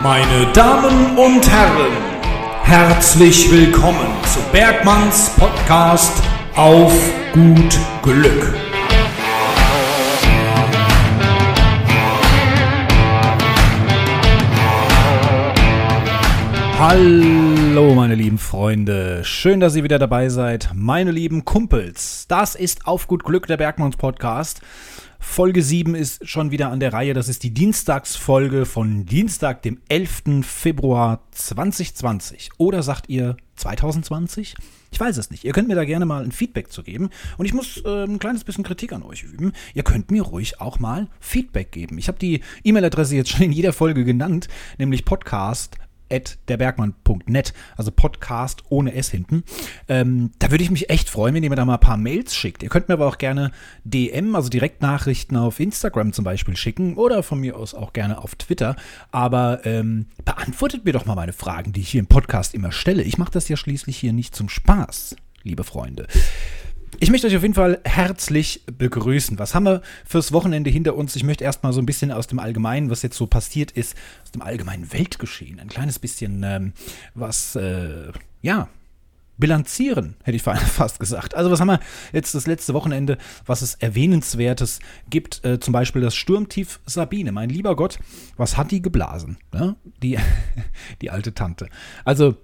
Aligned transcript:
Meine 0.00 0.46
Damen 0.52 1.18
und 1.18 1.50
Herren, 1.50 1.90
herzlich 2.62 3.50
willkommen 3.50 4.06
zu 4.32 4.38
Bergmanns 4.52 5.30
Podcast 5.30 6.22
auf 6.54 6.92
gut 7.32 7.76
Glück. 8.02 8.54
Hallo 16.78 17.92
meine 17.96 18.14
lieben 18.14 18.38
Freunde, 18.38 19.24
schön, 19.24 19.58
dass 19.58 19.74
ihr 19.74 19.82
wieder 19.82 19.98
dabei 19.98 20.28
seid, 20.28 20.70
meine 20.76 21.10
lieben 21.10 21.44
Kumpels. 21.44 22.26
Das 22.28 22.54
ist 22.54 22.86
auf 22.86 23.08
gut 23.08 23.24
Glück 23.24 23.48
der 23.48 23.56
Bergmanns 23.56 23.96
Podcast. 23.96 24.60
Folge 25.18 25.62
7 25.62 25.94
ist 25.94 26.28
schon 26.28 26.50
wieder 26.50 26.70
an 26.70 26.80
der 26.80 26.92
Reihe. 26.92 27.14
Das 27.14 27.28
ist 27.28 27.42
die 27.42 27.52
Dienstagsfolge 27.52 28.66
von 28.66 29.04
Dienstag, 29.04 29.62
dem 29.62 29.80
11. 29.88 30.42
Februar 30.42 31.22
2020. 31.32 32.50
Oder 32.58 32.82
sagt 32.82 33.08
ihr 33.08 33.36
2020? 33.56 34.54
Ich 34.90 35.00
weiß 35.00 35.16
es 35.16 35.30
nicht. 35.30 35.44
Ihr 35.44 35.52
könnt 35.52 35.68
mir 35.68 35.74
da 35.74 35.84
gerne 35.84 36.06
mal 36.06 36.24
ein 36.24 36.32
Feedback 36.32 36.70
zu 36.70 36.82
geben. 36.82 37.10
Und 37.36 37.46
ich 37.46 37.52
muss 37.52 37.82
äh, 37.84 38.04
ein 38.04 38.18
kleines 38.18 38.44
bisschen 38.44 38.64
Kritik 38.64 38.92
an 38.92 39.02
euch 39.02 39.24
üben. 39.24 39.52
Ihr 39.74 39.82
könnt 39.82 40.10
mir 40.10 40.22
ruhig 40.22 40.60
auch 40.60 40.78
mal 40.78 41.08
Feedback 41.20 41.72
geben. 41.72 41.98
Ich 41.98 42.08
habe 42.08 42.18
die 42.18 42.40
E-Mail-Adresse 42.64 43.16
jetzt 43.16 43.30
schon 43.30 43.42
in 43.42 43.52
jeder 43.52 43.72
Folge 43.72 44.04
genannt, 44.04 44.48
nämlich 44.78 45.04
podcast 45.04 45.76
derbergmann.net, 46.10 47.52
also 47.76 47.90
Podcast 47.90 48.62
ohne 48.68 48.94
S 48.94 49.10
hinten. 49.10 49.44
Ähm, 49.88 50.30
da 50.38 50.50
würde 50.50 50.64
ich 50.64 50.70
mich 50.70 50.90
echt 50.90 51.08
freuen, 51.08 51.34
wenn 51.34 51.42
ihr 51.42 51.50
mir 51.50 51.56
da 51.56 51.64
mal 51.64 51.74
ein 51.74 51.80
paar 51.80 51.96
Mails 51.96 52.34
schickt. 52.34 52.62
Ihr 52.62 52.68
könnt 52.68 52.88
mir 52.88 52.94
aber 52.94 53.06
auch 53.06 53.18
gerne 53.18 53.52
DM, 53.84 54.34
also 54.34 54.48
Direktnachrichten 54.48 55.36
auf 55.36 55.60
Instagram 55.60 56.12
zum 56.12 56.24
Beispiel 56.24 56.56
schicken 56.56 56.96
oder 56.96 57.22
von 57.22 57.40
mir 57.40 57.56
aus 57.56 57.74
auch 57.74 57.92
gerne 57.92 58.18
auf 58.22 58.34
Twitter. 58.34 58.76
Aber 59.10 59.64
ähm, 59.64 60.06
beantwortet 60.24 60.84
mir 60.84 60.92
doch 60.92 61.06
mal 61.06 61.14
meine 61.14 61.32
Fragen, 61.32 61.72
die 61.72 61.80
ich 61.80 61.90
hier 61.90 62.00
im 62.00 62.06
Podcast 62.06 62.54
immer 62.54 62.72
stelle. 62.72 63.02
Ich 63.02 63.18
mache 63.18 63.32
das 63.32 63.48
ja 63.48 63.56
schließlich 63.56 63.96
hier 63.96 64.12
nicht 64.12 64.34
zum 64.34 64.48
Spaß, 64.48 65.16
liebe 65.42 65.64
Freunde. 65.64 66.06
Ich 67.00 67.10
möchte 67.10 67.26
euch 67.26 67.36
auf 67.36 67.42
jeden 67.42 67.54
Fall 67.54 67.80
herzlich 67.84 68.62
begrüßen. 68.66 69.38
Was 69.38 69.54
haben 69.54 69.64
wir 69.64 69.82
fürs 70.04 70.32
Wochenende 70.32 70.70
hinter 70.70 70.96
uns? 70.96 71.14
Ich 71.16 71.24
möchte 71.24 71.44
erstmal 71.44 71.72
so 71.72 71.80
ein 71.80 71.86
bisschen 71.86 72.10
aus 72.10 72.26
dem 72.26 72.38
Allgemeinen, 72.38 72.90
was 72.90 73.02
jetzt 73.02 73.16
so 73.16 73.26
passiert 73.26 73.70
ist, 73.70 73.96
aus 74.24 74.32
dem 74.32 74.42
allgemeinen 74.42 74.92
Weltgeschehen, 74.92 75.60
ein 75.60 75.68
kleines 75.68 75.98
bisschen 75.98 76.42
ähm, 76.42 76.72
was, 77.14 77.54
äh, 77.56 78.12
ja, 78.42 78.68
bilanzieren, 79.38 80.16
hätte 80.24 80.36
ich 80.36 80.42
fast 80.42 81.00
gesagt. 81.00 81.34
Also 81.34 81.50
was 81.50 81.60
haben 81.60 81.68
wir 81.68 81.80
jetzt 82.12 82.34
das 82.34 82.46
letzte 82.46 82.74
Wochenende, 82.74 83.16
was 83.46 83.62
es 83.62 83.76
erwähnenswertes 83.76 84.80
gibt? 85.08 85.44
Äh, 85.44 85.60
zum 85.60 85.72
Beispiel 85.72 86.02
das 86.02 86.14
Sturmtief 86.14 86.80
Sabine. 86.84 87.32
Mein 87.32 87.48
lieber 87.48 87.76
Gott, 87.76 87.98
was 88.36 88.56
hat 88.56 88.70
die 88.70 88.82
geblasen? 88.82 89.38
Ne? 89.52 89.76
Die, 90.02 90.18
die 91.00 91.10
alte 91.10 91.32
Tante. 91.32 91.68
Also 92.04 92.36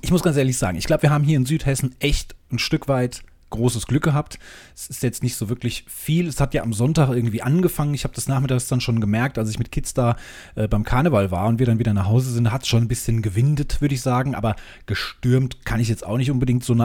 ich 0.00 0.10
muss 0.10 0.22
ganz 0.22 0.36
ehrlich 0.36 0.56
sagen, 0.56 0.78
ich 0.78 0.86
glaube, 0.86 1.02
wir 1.02 1.10
haben 1.10 1.24
hier 1.24 1.36
in 1.36 1.44
Südhessen 1.44 1.94
echt 1.98 2.34
ein 2.50 2.58
Stück 2.58 2.88
weit 2.88 3.22
großes 3.52 3.86
Glück 3.86 4.02
gehabt. 4.02 4.38
Es 4.74 4.88
ist 4.88 5.02
jetzt 5.02 5.22
nicht 5.22 5.36
so 5.36 5.48
wirklich 5.48 5.84
viel. 5.88 6.26
Es 6.26 6.40
hat 6.40 6.54
ja 6.54 6.62
am 6.62 6.72
Sonntag 6.72 7.10
irgendwie 7.10 7.42
angefangen. 7.42 7.94
Ich 7.94 8.04
habe 8.04 8.14
das 8.14 8.26
nachmittags 8.26 8.66
dann 8.66 8.80
schon 8.80 9.00
gemerkt, 9.00 9.38
als 9.38 9.50
ich 9.50 9.58
mit 9.58 9.70
Kids 9.70 9.94
da 9.94 10.16
äh, 10.56 10.66
beim 10.66 10.82
Karneval 10.84 11.30
war 11.30 11.46
und 11.46 11.58
wir 11.58 11.66
dann 11.66 11.78
wieder 11.78 11.94
nach 11.94 12.06
Hause 12.06 12.32
sind, 12.32 12.50
hat 12.50 12.62
es 12.62 12.68
schon 12.68 12.82
ein 12.82 12.88
bisschen 12.88 13.22
gewindet, 13.22 13.80
würde 13.80 13.94
ich 13.94 14.02
sagen. 14.02 14.34
Aber 14.34 14.56
gestürmt 14.86 15.64
kann 15.64 15.80
ich 15.80 15.88
jetzt 15.88 16.04
auch 16.04 16.16
nicht 16.16 16.30
unbedingt 16.30 16.64
so 16.64 16.76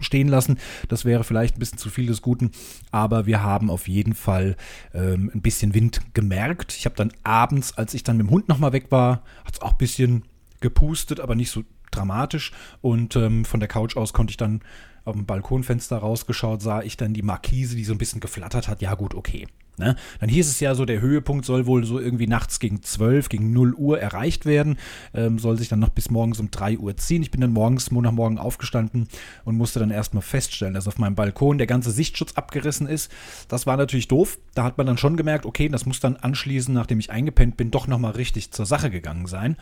stehen 0.00 0.28
lassen. 0.28 0.58
Das 0.88 1.04
wäre 1.04 1.24
vielleicht 1.24 1.56
ein 1.56 1.60
bisschen 1.60 1.78
zu 1.78 1.88
viel 1.88 2.06
des 2.06 2.20
Guten. 2.20 2.50
Aber 2.90 3.26
wir 3.26 3.42
haben 3.42 3.70
auf 3.70 3.88
jeden 3.88 4.14
Fall 4.14 4.56
ähm, 4.92 5.30
ein 5.34 5.40
bisschen 5.40 5.74
Wind 5.74 6.00
gemerkt. 6.12 6.74
Ich 6.76 6.84
habe 6.84 6.96
dann 6.96 7.12
abends, 7.22 7.76
als 7.78 7.94
ich 7.94 8.04
dann 8.04 8.18
mit 8.18 8.26
dem 8.26 8.30
Hund 8.30 8.48
nochmal 8.48 8.72
weg 8.72 8.86
war, 8.90 9.22
hat 9.44 9.54
es 9.54 9.62
auch 9.62 9.72
ein 9.72 9.78
bisschen 9.78 10.24
gepustet, 10.60 11.20
aber 11.20 11.34
nicht 11.34 11.50
so 11.50 11.64
dramatisch. 11.90 12.52
Und 12.80 13.16
ähm, 13.16 13.44
von 13.44 13.60
der 13.60 13.68
Couch 13.68 13.96
aus 13.96 14.12
konnte 14.12 14.30
ich 14.30 14.36
dann 14.36 14.60
auf 15.04 15.14
dem 15.14 15.26
Balkonfenster 15.26 15.98
rausgeschaut, 15.98 16.62
sah 16.62 16.82
ich 16.82 16.96
dann 16.96 17.14
die 17.14 17.22
Markise, 17.22 17.76
die 17.76 17.84
so 17.84 17.92
ein 17.92 17.98
bisschen 17.98 18.20
geflattert 18.20 18.68
hat. 18.68 18.82
Ja, 18.82 18.94
gut, 18.94 19.14
okay. 19.14 19.46
Ne? 19.80 19.96
Dann 20.20 20.28
hieß 20.28 20.46
es 20.46 20.60
ja 20.60 20.74
so, 20.74 20.84
der 20.84 21.00
Höhepunkt 21.00 21.46
soll 21.46 21.64
wohl 21.66 21.84
so 21.84 21.98
irgendwie 21.98 22.26
nachts 22.26 22.60
gegen 22.60 22.82
12, 22.82 23.30
gegen 23.30 23.52
0 23.52 23.74
Uhr 23.74 23.98
erreicht 23.98 24.44
werden. 24.44 24.76
Ähm, 25.14 25.38
soll 25.38 25.56
sich 25.56 25.68
dann 25.68 25.78
noch 25.78 25.88
bis 25.88 26.10
morgens 26.10 26.38
um 26.38 26.50
3 26.50 26.78
Uhr 26.78 26.96
ziehen. 26.98 27.22
Ich 27.22 27.30
bin 27.30 27.40
dann 27.40 27.52
morgens, 27.52 27.90
Montagmorgen 27.90 28.38
aufgestanden 28.38 29.08
und 29.44 29.56
musste 29.56 29.80
dann 29.80 29.90
erstmal 29.90 30.22
feststellen, 30.22 30.74
dass 30.74 30.86
auf 30.86 30.98
meinem 30.98 31.14
Balkon 31.14 31.56
der 31.56 31.66
ganze 31.66 31.90
Sichtschutz 31.90 32.34
abgerissen 32.34 32.86
ist. 32.86 33.10
Das 33.48 33.66
war 33.66 33.78
natürlich 33.78 34.08
doof. 34.08 34.38
Da 34.54 34.64
hat 34.64 34.76
man 34.76 34.86
dann 34.86 34.98
schon 34.98 35.16
gemerkt, 35.16 35.46
okay, 35.46 35.68
das 35.70 35.86
muss 35.86 35.98
dann 35.98 36.16
anschließend, 36.16 36.74
nachdem 36.74 37.00
ich 37.00 37.10
eingepennt 37.10 37.56
bin, 37.56 37.70
doch 37.70 37.86
nochmal 37.86 38.12
richtig 38.12 38.50
zur 38.52 38.66
Sache 38.66 38.90
gegangen 38.90 39.26
sein. 39.26 39.56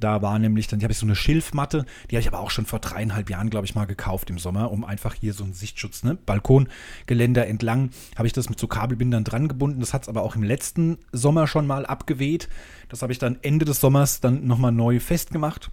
Da 0.00 0.22
war 0.22 0.38
nämlich, 0.38 0.66
dann 0.66 0.82
habe 0.82 0.92
ich 0.92 0.98
so 0.98 1.06
eine 1.06 1.16
Schilfmatte, 1.16 1.86
die 2.10 2.16
habe 2.16 2.20
ich 2.20 2.28
aber 2.28 2.40
auch 2.40 2.50
schon 2.50 2.66
vor 2.66 2.78
dreieinhalb 2.78 3.30
Jahren, 3.30 3.50
glaube 3.50 3.66
ich, 3.66 3.74
mal 3.74 3.86
gekauft 3.86 4.30
im 4.30 4.38
Sommer, 4.38 4.70
um 4.70 4.84
einfach 4.84 5.14
hier 5.14 5.32
so 5.32 5.44
einen 5.44 5.54
Sichtschutz, 5.54 6.02
ne? 6.02 6.16
Balkongeländer 6.26 7.46
entlang, 7.46 7.90
habe 8.16 8.26
ich 8.26 8.32
das 8.32 8.48
mit 8.48 8.58
so 8.58 8.66
Kabelbindern 8.66 9.24
dran 9.24 9.48
gebunden. 9.48 9.80
Das 9.80 9.94
hat 9.94 10.02
es 10.02 10.08
aber 10.08 10.22
auch 10.22 10.36
im 10.36 10.42
letzten 10.42 10.98
Sommer 11.12 11.46
schon 11.46 11.66
mal 11.66 11.86
abgeweht. 11.86 12.48
Das 12.88 13.02
habe 13.02 13.12
ich 13.12 13.18
dann 13.18 13.38
Ende 13.42 13.64
des 13.64 13.80
Sommers 13.80 14.20
dann 14.20 14.46
nochmal 14.46 14.72
neu 14.72 15.00
festgemacht. 15.00 15.70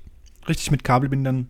Richtig 0.47 0.71
mit 0.71 0.83
Kabelbindern 0.83 1.47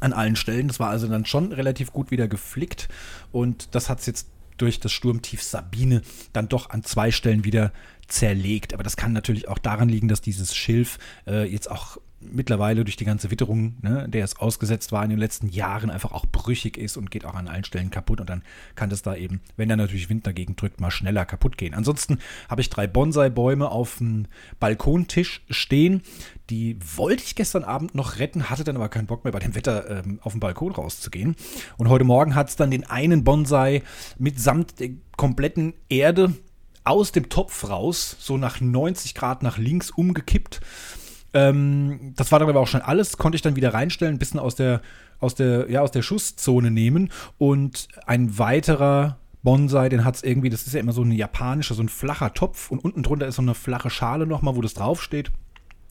an 0.00 0.12
allen 0.12 0.36
Stellen. 0.36 0.68
Das 0.68 0.80
war 0.80 0.90
also 0.90 1.06
dann 1.08 1.26
schon 1.26 1.52
relativ 1.52 1.92
gut 1.92 2.10
wieder 2.10 2.28
geflickt. 2.28 2.88
Und 3.32 3.74
das 3.74 3.88
hat 3.88 4.00
es 4.00 4.06
jetzt 4.06 4.28
durch 4.64 4.80
das 4.80 4.92
Sturmtief 4.92 5.42
Sabine 5.42 6.00
dann 6.32 6.48
doch 6.48 6.70
an 6.70 6.82
zwei 6.82 7.10
Stellen 7.10 7.44
wieder 7.44 7.70
zerlegt. 8.08 8.72
Aber 8.72 8.82
das 8.82 8.96
kann 8.96 9.12
natürlich 9.12 9.46
auch 9.48 9.58
daran 9.58 9.90
liegen, 9.90 10.08
dass 10.08 10.22
dieses 10.22 10.56
Schilf 10.56 10.98
äh, 11.26 11.44
jetzt 11.44 11.70
auch 11.70 11.98
mittlerweile 12.30 12.84
durch 12.84 12.96
die 12.96 13.04
ganze 13.04 13.30
Witterung, 13.30 13.76
ne, 13.82 14.08
der 14.08 14.24
es 14.24 14.36
ausgesetzt 14.36 14.92
war 14.92 15.04
in 15.04 15.10
den 15.10 15.18
letzten 15.18 15.48
Jahren, 15.48 15.90
einfach 15.90 16.12
auch 16.12 16.26
brüchig 16.26 16.76
ist 16.76 16.96
und 16.96 17.10
geht 17.10 17.24
auch 17.24 17.34
an 17.34 17.48
allen 17.48 17.64
Stellen 17.64 17.90
kaputt. 17.90 18.20
Und 18.20 18.30
dann 18.30 18.42
kann 18.74 18.90
das 18.90 19.02
da 19.02 19.14
eben, 19.14 19.40
wenn 19.56 19.68
da 19.68 19.76
natürlich 19.76 20.08
Wind 20.08 20.26
dagegen 20.26 20.56
drückt, 20.56 20.80
mal 20.80 20.90
schneller 20.90 21.24
kaputt 21.24 21.58
gehen. 21.58 21.74
Ansonsten 21.74 22.18
habe 22.48 22.60
ich 22.60 22.70
drei 22.70 22.86
Bonsai-Bäume 22.86 23.70
auf 23.70 23.98
dem 23.98 24.26
Balkontisch 24.60 25.42
stehen. 25.50 26.02
Die 26.50 26.78
wollte 26.96 27.24
ich 27.24 27.34
gestern 27.34 27.64
Abend 27.64 27.94
noch 27.94 28.18
retten, 28.18 28.50
hatte 28.50 28.64
dann 28.64 28.76
aber 28.76 28.88
keinen 28.88 29.06
Bock 29.06 29.24
mehr 29.24 29.32
bei 29.32 29.38
dem 29.38 29.54
Wetter 29.54 30.04
ähm, 30.04 30.18
auf 30.22 30.32
dem 30.32 30.40
Balkon 30.40 30.72
rauszugehen. 30.72 31.36
Und 31.76 31.88
heute 31.88 32.04
Morgen 32.04 32.34
hat 32.34 32.48
es 32.48 32.56
dann 32.56 32.70
den 32.70 32.84
einen 32.84 33.24
Bonsai 33.24 33.82
mitsamt 34.18 34.80
der 34.80 34.90
kompletten 35.16 35.74
Erde 35.88 36.34
aus 36.84 37.12
dem 37.12 37.30
Topf 37.30 37.68
raus, 37.68 38.16
so 38.20 38.36
nach 38.36 38.60
90 38.60 39.14
Grad 39.14 39.42
nach 39.42 39.58
links 39.58 39.90
umgekippt. 39.90 40.60
Ähm, 41.34 42.14
das 42.16 42.32
war 42.32 42.38
dann 42.38 42.48
aber 42.48 42.60
auch 42.60 42.68
schon 42.68 42.80
alles, 42.80 43.18
konnte 43.18 43.36
ich 43.36 43.42
dann 43.42 43.56
wieder 43.56 43.74
reinstellen, 43.74 44.14
ein 44.14 44.18
bisschen 44.18 44.40
aus 44.40 44.54
der, 44.54 44.80
aus 45.20 45.34
der, 45.34 45.70
ja, 45.70 45.82
aus 45.82 45.90
der 45.90 46.02
Schusszone 46.02 46.70
nehmen. 46.70 47.10
Und 47.38 47.88
ein 48.06 48.38
weiterer 48.38 49.18
Bonsai, 49.42 49.90
den 49.90 50.04
hat 50.04 50.16
es 50.16 50.22
irgendwie, 50.22 50.48
das 50.48 50.66
ist 50.66 50.72
ja 50.72 50.80
immer 50.80 50.92
so 50.92 51.02
ein 51.02 51.12
japanischer, 51.12 51.74
so 51.74 51.82
ein 51.82 51.88
flacher 51.90 52.32
Topf 52.32 52.70
und 52.70 52.78
unten 52.82 53.02
drunter 53.02 53.26
ist 53.26 53.36
so 53.36 53.42
eine 53.42 53.54
flache 53.54 53.90
Schale 53.90 54.26
nochmal, 54.26 54.56
wo 54.56 54.62
das 54.62 54.74
draufsteht 54.74 55.30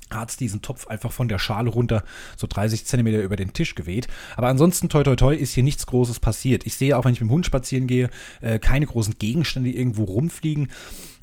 hat 0.10 0.30
es 0.30 0.38
diesen 0.38 0.62
Topf 0.62 0.88
einfach 0.88 1.12
von 1.12 1.28
der 1.28 1.40
Schale 1.40 1.70
runter 1.70 2.04
so 2.38 2.48
30 2.48 2.86
Zentimeter 2.86 3.22
über 3.22 3.36
den 3.36 3.54
Tisch 3.54 3.76
geweht. 3.76 4.08
Aber 4.36 4.48
ansonsten, 4.48 4.90
toi 4.90 5.04
toi 5.04 5.16
toi, 5.16 5.36
ist 5.36 5.54
hier 5.54 5.64
nichts 5.64 5.86
Großes 5.86 6.20
passiert. 6.20 6.66
Ich 6.66 6.76
sehe 6.76 6.98
auch, 6.98 7.06
wenn 7.06 7.14
ich 7.14 7.22
mit 7.22 7.30
dem 7.30 7.34
Hund 7.34 7.46
spazieren 7.46 7.88
gehe, 7.88 8.10
äh, 8.42 8.60
keine 8.60 8.86
großen 8.86 9.16
Gegenstände 9.18 9.72
irgendwo 9.72 10.04
rumfliegen. 10.04 10.70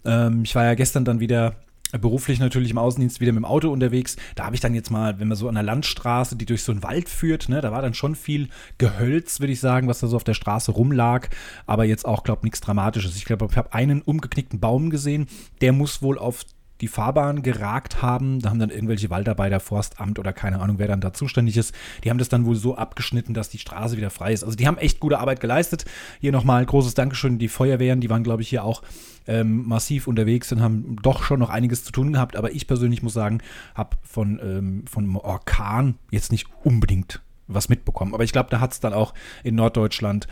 Ähm, 0.05 0.43
ich 0.45 0.55
war 0.55 0.65
ja 0.65 0.75
gestern 0.75 1.05
dann 1.05 1.21
wieder 1.21 1.57
beruflich 1.99 2.39
natürlich 2.39 2.71
im 2.71 2.79
Außendienst 2.79 3.21
wieder 3.21 3.33
mit 3.33 3.41
dem 3.41 3.45
Auto 3.45 3.71
unterwegs. 3.71 4.17
Da 4.35 4.45
habe 4.45 4.55
ich 4.55 4.61
dann 4.61 4.75
jetzt 4.75 4.91
mal, 4.91 5.19
wenn 5.19 5.29
man 5.29 5.37
so 5.37 5.49
an 5.49 5.55
der 5.55 5.65
Landstraße, 5.65 6.37
die 6.37 6.47
durch 6.47 6.63
so 6.63 6.73
einen 6.73 6.83
Wald 6.83 7.09
führt, 7.09 7.49
ne, 7.49 7.61
da 7.61 7.73
war 7.73 7.83
dann 7.83 7.95
schon 7.95 8.15
viel 8.15 8.49
Gehölz, 8.79 9.41
würde 9.41 9.53
ich 9.53 9.61
sagen, 9.61 9.89
was 9.89 10.01
da 10.01 10.07
so 10.07 10.17
auf 10.17 10.25
der 10.25 10.35
Straße 10.35 10.73
rumlag. 10.73 11.29
Aber 11.67 11.85
jetzt 11.85 12.07
auch, 12.07 12.23
glaube 12.23 12.41
ich, 12.41 12.45
nichts 12.45 12.61
Dramatisches. 12.61 13.17
Ich 13.17 13.25
glaube, 13.25 13.47
ich 13.51 13.57
habe 13.57 13.73
einen 13.73 14.03
umgeknickten 14.03 14.61
Baum 14.61 14.91
gesehen. 14.91 15.27
Der 15.61 15.73
muss 15.73 16.03
wohl 16.03 16.19
auf 16.19 16.45
die 16.81 16.89
Fahrbahn 16.89 17.43
geragt 17.43 18.03
haben. 18.03 18.41
Da 18.41 18.51
haben 18.51 18.59
dann 18.59 18.71
irgendwelche 18.71 19.11
Waldarbeiter, 19.11 19.61
Forstamt 19.61 20.19
oder 20.19 20.33
keine 20.33 20.61
Ahnung, 20.61 20.79
wer 20.79 20.89
dann 20.89 21.01
da 21.01 21.13
zuständig 21.13 21.57
ist. 21.57 21.75
Die 22.05 22.11
haben 22.11 22.19
das 22.19 22.29
dann 22.29 22.47
wohl 22.47 22.57
so 22.57 22.77
abgeschnitten, 22.77 23.35
dass 23.35 23.49
die 23.49 23.59
Straße 23.59 23.97
wieder 23.97 24.11
frei 24.11 24.33
ist. 24.33 24.45
Also 24.45 24.57
die 24.57 24.67
haben 24.67 24.79
echt 24.79 25.01
gute 25.01 25.19
Arbeit 25.19 25.41
geleistet. 25.41 25.85
Hier 26.21 26.33
nochmal 26.33 26.65
großes 26.65 26.95
Dankeschön. 26.95 27.39
Die 27.39 27.49
Feuerwehren, 27.49 28.01
die 28.01 28.11
waren, 28.11 28.25
glaube 28.25 28.43
ich, 28.43 28.49
hier 28.49 28.65
auch 28.65 28.83
ähm, 29.27 29.67
massiv 29.67 30.07
unterwegs 30.07 30.51
und 30.53 30.63
haben 30.63 30.97
doch 31.03 31.23
schon 31.23 31.41
noch 31.41 31.51
einiges 31.51 31.85
zu 31.85 31.93
tun 31.93 32.13
gehabt. 32.13 32.37
Aber 32.37 32.53
ich 32.53 32.67
persönlich 32.67 33.03
muss 33.03 33.13
sagen, 33.13 33.39
habe 33.75 33.97
von, 34.03 34.41
ähm, 34.43 34.85
von 34.87 35.17
Orkan 35.17 35.97
jetzt 36.11 36.33
nicht 36.33 36.47
unbedingt 36.65 37.21
was 37.47 37.69
mitbekommen. 37.69 38.15
Aber 38.15 38.25
ich 38.25 38.33
glaube, 38.33 38.51
da 38.51 38.61
hat 38.61 38.73
es 38.73 38.81
dann 38.81 38.93
auch 38.93 39.13
in 39.43 39.55
Norddeutschland 39.57 40.27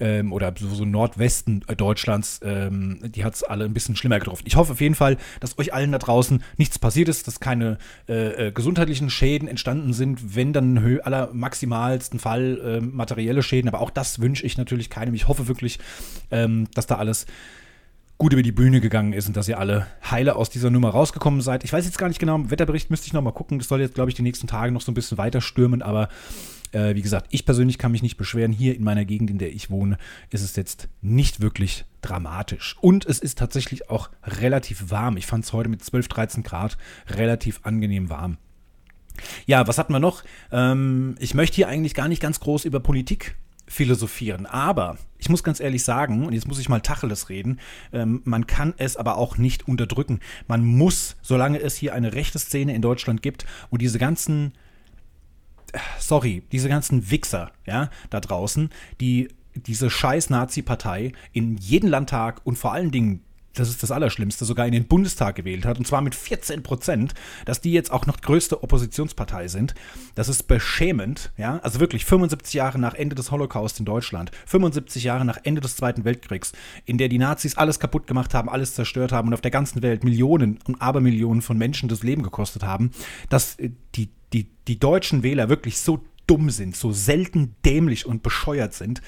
ähm, 0.00 0.32
oder 0.32 0.52
so, 0.58 0.68
so 0.68 0.84
Nordwesten 0.84 1.64
Deutschlands, 1.76 2.40
ähm, 2.42 2.98
die 3.02 3.24
hat 3.24 3.34
es 3.34 3.42
alle 3.42 3.64
ein 3.64 3.74
bisschen 3.74 3.96
schlimmer 3.96 4.18
getroffen. 4.18 4.44
Ich 4.46 4.56
hoffe 4.56 4.72
auf 4.72 4.80
jeden 4.80 4.94
Fall, 4.94 5.16
dass 5.40 5.58
euch 5.58 5.72
allen 5.72 5.92
da 5.92 5.98
draußen 5.98 6.42
nichts 6.56 6.78
passiert 6.78 7.08
ist, 7.08 7.26
dass 7.26 7.40
keine 7.40 7.78
äh, 8.08 8.48
äh, 8.48 8.52
gesundheitlichen 8.52 9.10
Schäden 9.10 9.48
entstanden 9.48 9.92
sind, 9.92 10.34
wenn 10.36 10.52
dann 10.52 10.74
aller 11.02 11.30
maximalsten 11.32 12.18
Fall 12.18 12.60
äh, 12.64 12.80
materielle 12.80 13.42
Schäden. 13.42 13.68
Aber 13.68 13.80
auch 13.80 13.90
das 13.90 14.20
wünsche 14.20 14.44
ich 14.44 14.58
natürlich 14.58 14.90
keinem. 14.90 15.14
Ich 15.14 15.28
hoffe 15.28 15.48
wirklich, 15.48 15.78
ähm, 16.30 16.68
dass 16.74 16.86
da 16.86 16.96
alles 16.96 17.26
gut 18.18 18.32
über 18.32 18.42
die 18.42 18.52
Bühne 18.52 18.80
gegangen 18.80 19.12
ist 19.12 19.26
und 19.26 19.36
dass 19.36 19.48
ihr 19.48 19.58
alle 19.58 19.86
heile 20.08 20.36
aus 20.36 20.48
dieser 20.50 20.70
Nummer 20.70 20.90
rausgekommen 20.90 21.40
seid. 21.40 21.64
Ich 21.64 21.72
weiß 21.72 21.84
jetzt 21.84 21.98
gar 21.98 22.08
nicht 22.08 22.20
genau, 22.20 22.36
im 22.36 22.50
Wetterbericht 22.50 22.90
müsste 22.90 23.06
ich 23.06 23.12
noch 23.12 23.22
mal 23.22 23.32
gucken. 23.32 23.58
Das 23.58 23.68
soll 23.68 23.80
jetzt, 23.80 23.94
glaube 23.94 24.10
ich, 24.10 24.14
die 24.14 24.22
nächsten 24.22 24.46
Tage 24.46 24.72
noch 24.72 24.80
so 24.80 24.92
ein 24.92 24.94
bisschen 24.94 25.18
weiter 25.18 25.40
stürmen, 25.40 25.82
aber 25.82 26.08
äh, 26.74 26.94
wie 26.94 27.02
gesagt, 27.02 27.28
ich 27.30 27.44
persönlich 27.46 27.78
kann 27.78 27.92
mich 27.92 28.02
nicht 28.02 28.16
beschweren. 28.16 28.52
Hier 28.52 28.74
in 28.74 28.84
meiner 28.84 29.04
Gegend, 29.04 29.30
in 29.30 29.38
der 29.38 29.52
ich 29.52 29.70
wohne, 29.70 29.96
ist 30.30 30.42
es 30.42 30.56
jetzt 30.56 30.88
nicht 31.00 31.40
wirklich 31.40 31.84
dramatisch. 32.02 32.76
Und 32.80 33.06
es 33.06 33.18
ist 33.18 33.38
tatsächlich 33.38 33.90
auch 33.90 34.10
relativ 34.24 34.90
warm. 34.90 35.16
Ich 35.16 35.26
fand 35.26 35.44
es 35.44 35.52
heute 35.52 35.68
mit 35.68 35.82
12, 35.82 36.08
13 36.08 36.42
Grad 36.42 36.76
relativ 37.08 37.60
angenehm 37.62 38.10
warm. 38.10 38.38
Ja, 39.46 39.66
was 39.66 39.78
hatten 39.78 39.92
wir 39.92 40.00
noch? 40.00 40.24
Ähm, 40.50 41.14
ich 41.18 41.34
möchte 41.34 41.56
hier 41.56 41.68
eigentlich 41.68 41.94
gar 41.94 42.08
nicht 42.08 42.20
ganz 42.20 42.40
groß 42.40 42.64
über 42.64 42.80
Politik 42.80 43.36
philosophieren. 43.66 44.46
Aber 44.46 44.98
ich 45.18 45.28
muss 45.28 45.42
ganz 45.42 45.60
ehrlich 45.60 45.84
sagen, 45.84 46.26
und 46.26 46.32
jetzt 46.32 46.46
muss 46.46 46.58
ich 46.58 46.68
mal 46.68 46.80
Tacheles 46.80 47.28
reden, 47.28 47.60
ähm, 47.92 48.20
man 48.24 48.46
kann 48.46 48.74
es 48.76 48.96
aber 48.96 49.16
auch 49.16 49.38
nicht 49.38 49.66
unterdrücken. 49.66 50.20
Man 50.46 50.64
muss, 50.64 51.16
solange 51.22 51.60
es 51.60 51.76
hier 51.76 51.94
eine 51.94 52.12
rechte 52.12 52.38
Szene 52.38 52.74
in 52.74 52.82
Deutschland 52.82 53.22
gibt 53.22 53.46
und 53.70 53.80
diese 53.80 53.98
ganzen, 53.98 54.52
sorry, 55.98 56.42
diese 56.52 56.68
ganzen 56.68 57.10
Wichser, 57.10 57.50
ja, 57.66 57.90
da 58.10 58.20
draußen, 58.20 58.70
die 59.00 59.28
diese 59.54 59.90
scheiß 59.90 60.30
Nazi-Partei 60.30 61.12
in 61.32 61.56
jeden 61.56 61.88
Landtag 61.88 62.40
und 62.44 62.58
vor 62.58 62.72
allen 62.72 62.90
Dingen 62.90 63.22
das 63.54 63.68
ist 63.68 63.82
das 63.82 63.90
Allerschlimmste, 63.90 64.44
sogar 64.44 64.66
in 64.66 64.72
den 64.72 64.86
Bundestag 64.86 65.36
gewählt 65.36 65.64
hat, 65.64 65.78
und 65.78 65.86
zwar 65.86 66.02
mit 66.02 66.14
14 66.14 66.62
Prozent, 66.62 67.14
dass 67.44 67.60
die 67.60 67.72
jetzt 67.72 67.90
auch 67.90 68.06
noch 68.06 68.20
größte 68.20 68.62
Oppositionspartei 68.62 69.48
sind. 69.48 69.74
Das 70.14 70.28
ist 70.28 70.44
beschämend, 70.44 71.32
ja. 71.36 71.58
Also 71.62 71.80
wirklich 71.80 72.04
75 72.04 72.54
Jahre 72.54 72.78
nach 72.78 72.94
Ende 72.94 73.14
des 73.14 73.30
Holocaust 73.30 73.78
in 73.78 73.84
Deutschland, 73.84 74.30
75 74.46 75.04
Jahre 75.04 75.24
nach 75.24 75.38
Ende 75.44 75.60
des 75.60 75.76
Zweiten 75.76 76.04
Weltkriegs, 76.04 76.52
in 76.84 76.98
der 76.98 77.08
die 77.08 77.18
Nazis 77.18 77.56
alles 77.56 77.78
kaputt 77.78 78.06
gemacht 78.06 78.34
haben, 78.34 78.48
alles 78.48 78.74
zerstört 78.74 79.12
haben 79.12 79.28
und 79.28 79.34
auf 79.34 79.40
der 79.40 79.50
ganzen 79.50 79.82
Welt 79.82 80.04
Millionen 80.04 80.58
und 80.66 80.80
Abermillionen 80.80 81.42
von 81.42 81.56
Menschen 81.56 81.88
das 81.88 82.02
Leben 82.02 82.22
gekostet 82.22 82.64
haben, 82.64 82.90
dass 83.28 83.58
äh, 83.58 83.70
die, 83.94 84.10
die, 84.32 84.48
die 84.66 84.78
deutschen 84.78 85.22
Wähler 85.22 85.48
wirklich 85.48 85.78
so 85.78 86.04
dumm 86.26 86.50
sind, 86.50 86.76
so 86.76 86.92
selten 86.92 87.54
dämlich 87.64 88.06
und 88.06 88.22
bescheuert 88.22 88.74
sind, 88.74 89.02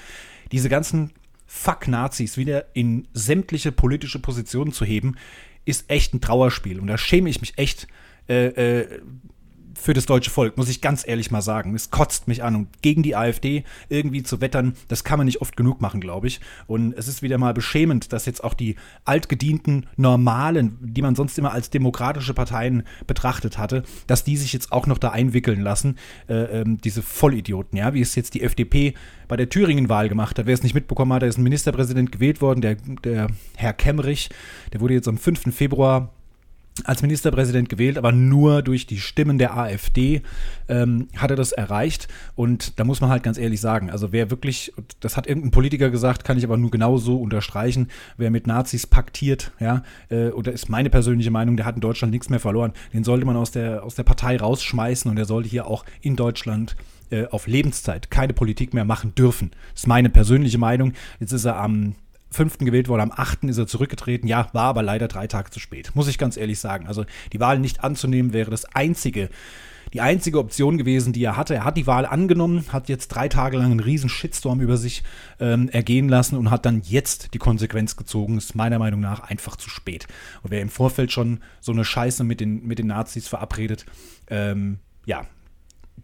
diese 0.51 0.69
ganzen 0.69 1.11
Fuck 1.47 1.87
Nazis 1.87 2.37
wieder 2.37 2.65
in 2.73 3.07
sämtliche 3.13 3.71
politische 3.71 4.19
Positionen 4.19 4.73
zu 4.73 4.85
heben, 4.85 5.15
ist 5.65 5.89
echt 5.89 6.13
ein 6.13 6.21
Trauerspiel. 6.21 6.79
Und 6.79 6.87
da 6.87 6.97
schäme 6.97 7.29
ich 7.29 7.41
mich 7.41 7.57
echt 7.57 7.87
äh, 8.29 8.47
äh, 8.47 9.01
für 9.77 9.93
das 9.93 10.05
deutsche 10.05 10.31
Volk, 10.31 10.57
muss 10.57 10.69
ich 10.69 10.81
ganz 10.81 11.07
ehrlich 11.07 11.31
mal 11.31 11.41
sagen. 11.41 11.75
Es 11.75 11.91
kotzt 11.91 12.27
mich 12.27 12.43
an. 12.43 12.55
Und 12.55 12.81
gegen 12.81 13.03
die 13.03 13.15
AfD 13.15 13.63
irgendwie 13.89 14.23
zu 14.23 14.41
wettern, 14.41 14.73
das 14.87 15.03
kann 15.03 15.17
man 15.17 15.25
nicht 15.25 15.41
oft 15.41 15.55
genug 15.55 15.81
machen, 15.81 16.01
glaube 16.01 16.27
ich. 16.27 16.41
Und 16.65 16.93
es 16.93 17.07
ist 17.07 17.21
wieder 17.21 17.37
mal 17.37 17.53
beschämend, 17.53 18.11
dass 18.11 18.25
jetzt 18.25 18.43
auch 18.43 18.53
die 18.53 18.75
altgedienten, 19.05 19.85
normalen, 19.95 20.77
die 20.81 21.01
man 21.01 21.15
sonst 21.15 21.37
immer 21.37 21.53
als 21.53 21.69
demokratische 21.69 22.33
Parteien 22.33 22.83
betrachtet 23.05 23.57
hatte, 23.57 23.83
dass 24.07 24.23
die 24.23 24.37
sich 24.37 24.51
jetzt 24.51 24.71
auch 24.71 24.87
noch 24.87 24.97
da 24.97 25.09
einwickeln 25.09 25.61
lassen. 25.61 25.97
Äh, 26.27 26.61
ähm, 26.61 26.79
diese 26.81 27.01
Vollidioten, 27.01 27.77
ja, 27.77 27.93
wie 27.93 28.01
es 28.01 28.15
jetzt 28.15 28.33
die 28.33 28.41
FDP 28.41 28.95
bei 29.27 29.37
der 29.37 29.49
Thüringen-Wahl 29.49 30.09
gemacht 30.09 30.39
hat. 30.39 30.47
Wer 30.47 30.53
es 30.53 30.63
nicht 30.63 30.75
mitbekommen 30.75 31.13
hat, 31.13 31.21
da 31.21 31.27
ist 31.27 31.37
ein 31.37 31.43
Ministerpräsident 31.43 32.11
gewählt 32.11 32.41
worden, 32.41 32.61
der, 32.61 32.75
der 33.03 33.27
Herr 33.55 33.73
Kemmerich. 33.73 34.29
Der 34.73 34.81
wurde 34.81 34.95
jetzt 34.95 35.07
am 35.07 35.17
5. 35.17 35.53
Februar 35.55 36.13
als 36.85 37.01
Ministerpräsident 37.01 37.69
gewählt, 37.69 37.97
aber 37.97 38.11
nur 38.11 38.61
durch 38.61 38.85
die 38.85 38.99
Stimmen 38.99 39.37
der 39.37 39.57
AfD 39.57 40.21
ähm, 40.67 41.07
hat 41.15 41.31
er 41.31 41.35
das 41.35 41.51
erreicht. 41.51 42.07
Und 42.35 42.79
da 42.79 42.83
muss 42.83 43.01
man 43.01 43.09
halt 43.09 43.23
ganz 43.23 43.37
ehrlich 43.37 43.61
sagen, 43.61 43.89
also 43.89 44.11
wer 44.11 44.29
wirklich, 44.29 44.73
das 44.99 45.17
hat 45.17 45.27
irgendein 45.27 45.51
Politiker 45.51 45.89
gesagt, 45.89 46.23
kann 46.23 46.37
ich 46.37 46.43
aber 46.43 46.57
nur 46.57 46.71
genau 46.71 46.97
so 46.97 47.17
unterstreichen, 47.17 47.87
wer 48.17 48.31
mit 48.31 48.47
Nazis 48.47 48.87
paktiert, 48.87 49.51
ja, 49.59 49.83
äh, 50.09 50.29
oder 50.29 50.51
ist 50.51 50.69
meine 50.69 50.89
persönliche 50.89 51.31
Meinung, 51.31 51.57
der 51.57 51.65
hat 51.65 51.75
in 51.75 51.81
Deutschland 51.81 52.11
nichts 52.11 52.29
mehr 52.29 52.39
verloren. 52.39 52.73
Den 52.93 53.03
sollte 53.03 53.25
man 53.25 53.35
aus 53.35 53.51
der, 53.51 53.83
aus 53.83 53.95
der 53.95 54.03
Partei 54.03 54.37
rausschmeißen 54.37 55.09
und 55.09 55.15
der 55.15 55.25
sollte 55.25 55.49
hier 55.49 55.67
auch 55.67 55.85
in 56.01 56.15
Deutschland 56.15 56.75
äh, 57.09 57.25
auf 57.27 57.47
Lebenszeit 57.47 58.11
keine 58.11 58.33
Politik 58.33 58.73
mehr 58.73 58.85
machen 58.85 59.15
dürfen. 59.15 59.51
Das 59.73 59.83
ist 59.83 59.87
meine 59.87 60.09
persönliche 60.09 60.57
Meinung. 60.57 60.93
Jetzt 61.19 61.31
ist 61.31 61.45
er 61.45 61.57
am 61.57 61.95
5. 62.31 62.59
gewählt 62.59 62.87
wurde, 62.87 63.03
am 63.03 63.11
8. 63.15 63.45
ist 63.45 63.57
er 63.57 63.67
zurückgetreten. 63.67 64.27
Ja, 64.27 64.49
war 64.53 64.65
aber 64.65 64.83
leider 64.83 65.07
drei 65.07 65.27
Tage 65.27 65.49
zu 65.51 65.59
spät, 65.59 65.91
muss 65.95 66.07
ich 66.07 66.17
ganz 66.17 66.37
ehrlich 66.37 66.59
sagen. 66.59 66.87
Also 66.87 67.05
die 67.33 67.39
Wahl 67.39 67.59
nicht 67.59 67.83
anzunehmen 67.83 68.33
wäre 68.33 68.51
das 68.51 68.65
einzige, 68.65 69.29
die 69.93 70.01
einzige 70.01 70.39
Option 70.39 70.77
gewesen, 70.77 71.13
die 71.13 71.23
er 71.23 71.37
hatte. 71.37 71.55
Er 71.55 71.63
hat 71.63 71.77
die 71.77 71.87
Wahl 71.87 72.05
angenommen, 72.05 72.65
hat 72.69 72.89
jetzt 72.89 73.07
drei 73.09 73.29
Tage 73.29 73.57
lang 73.57 73.71
einen 73.71 73.79
riesen 73.79 74.09
Shitstorm 74.09 74.59
über 74.59 74.77
sich 74.77 75.03
ähm, 75.39 75.69
ergehen 75.69 76.09
lassen 76.09 76.35
und 76.35 76.51
hat 76.51 76.65
dann 76.65 76.81
jetzt 76.83 77.33
die 77.33 77.39
Konsequenz 77.39 77.95
gezogen. 77.95 78.37
Ist 78.37 78.55
meiner 78.55 78.79
Meinung 78.79 78.99
nach 78.99 79.21
einfach 79.21 79.55
zu 79.55 79.69
spät. 79.69 80.07
Und 80.43 80.51
wer 80.51 80.61
im 80.61 80.69
Vorfeld 80.69 81.11
schon 81.11 81.39
so 81.61 81.71
eine 81.71 81.85
Scheiße 81.85 82.23
mit 82.23 82.41
den, 82.41 82.65
mit 82.65 82.79
den 82.79 82.87
Nazis 82.87 83.27
verabredet, 83.27 83.85
ähm, 84.29 84.79
ja, 85.05 85.25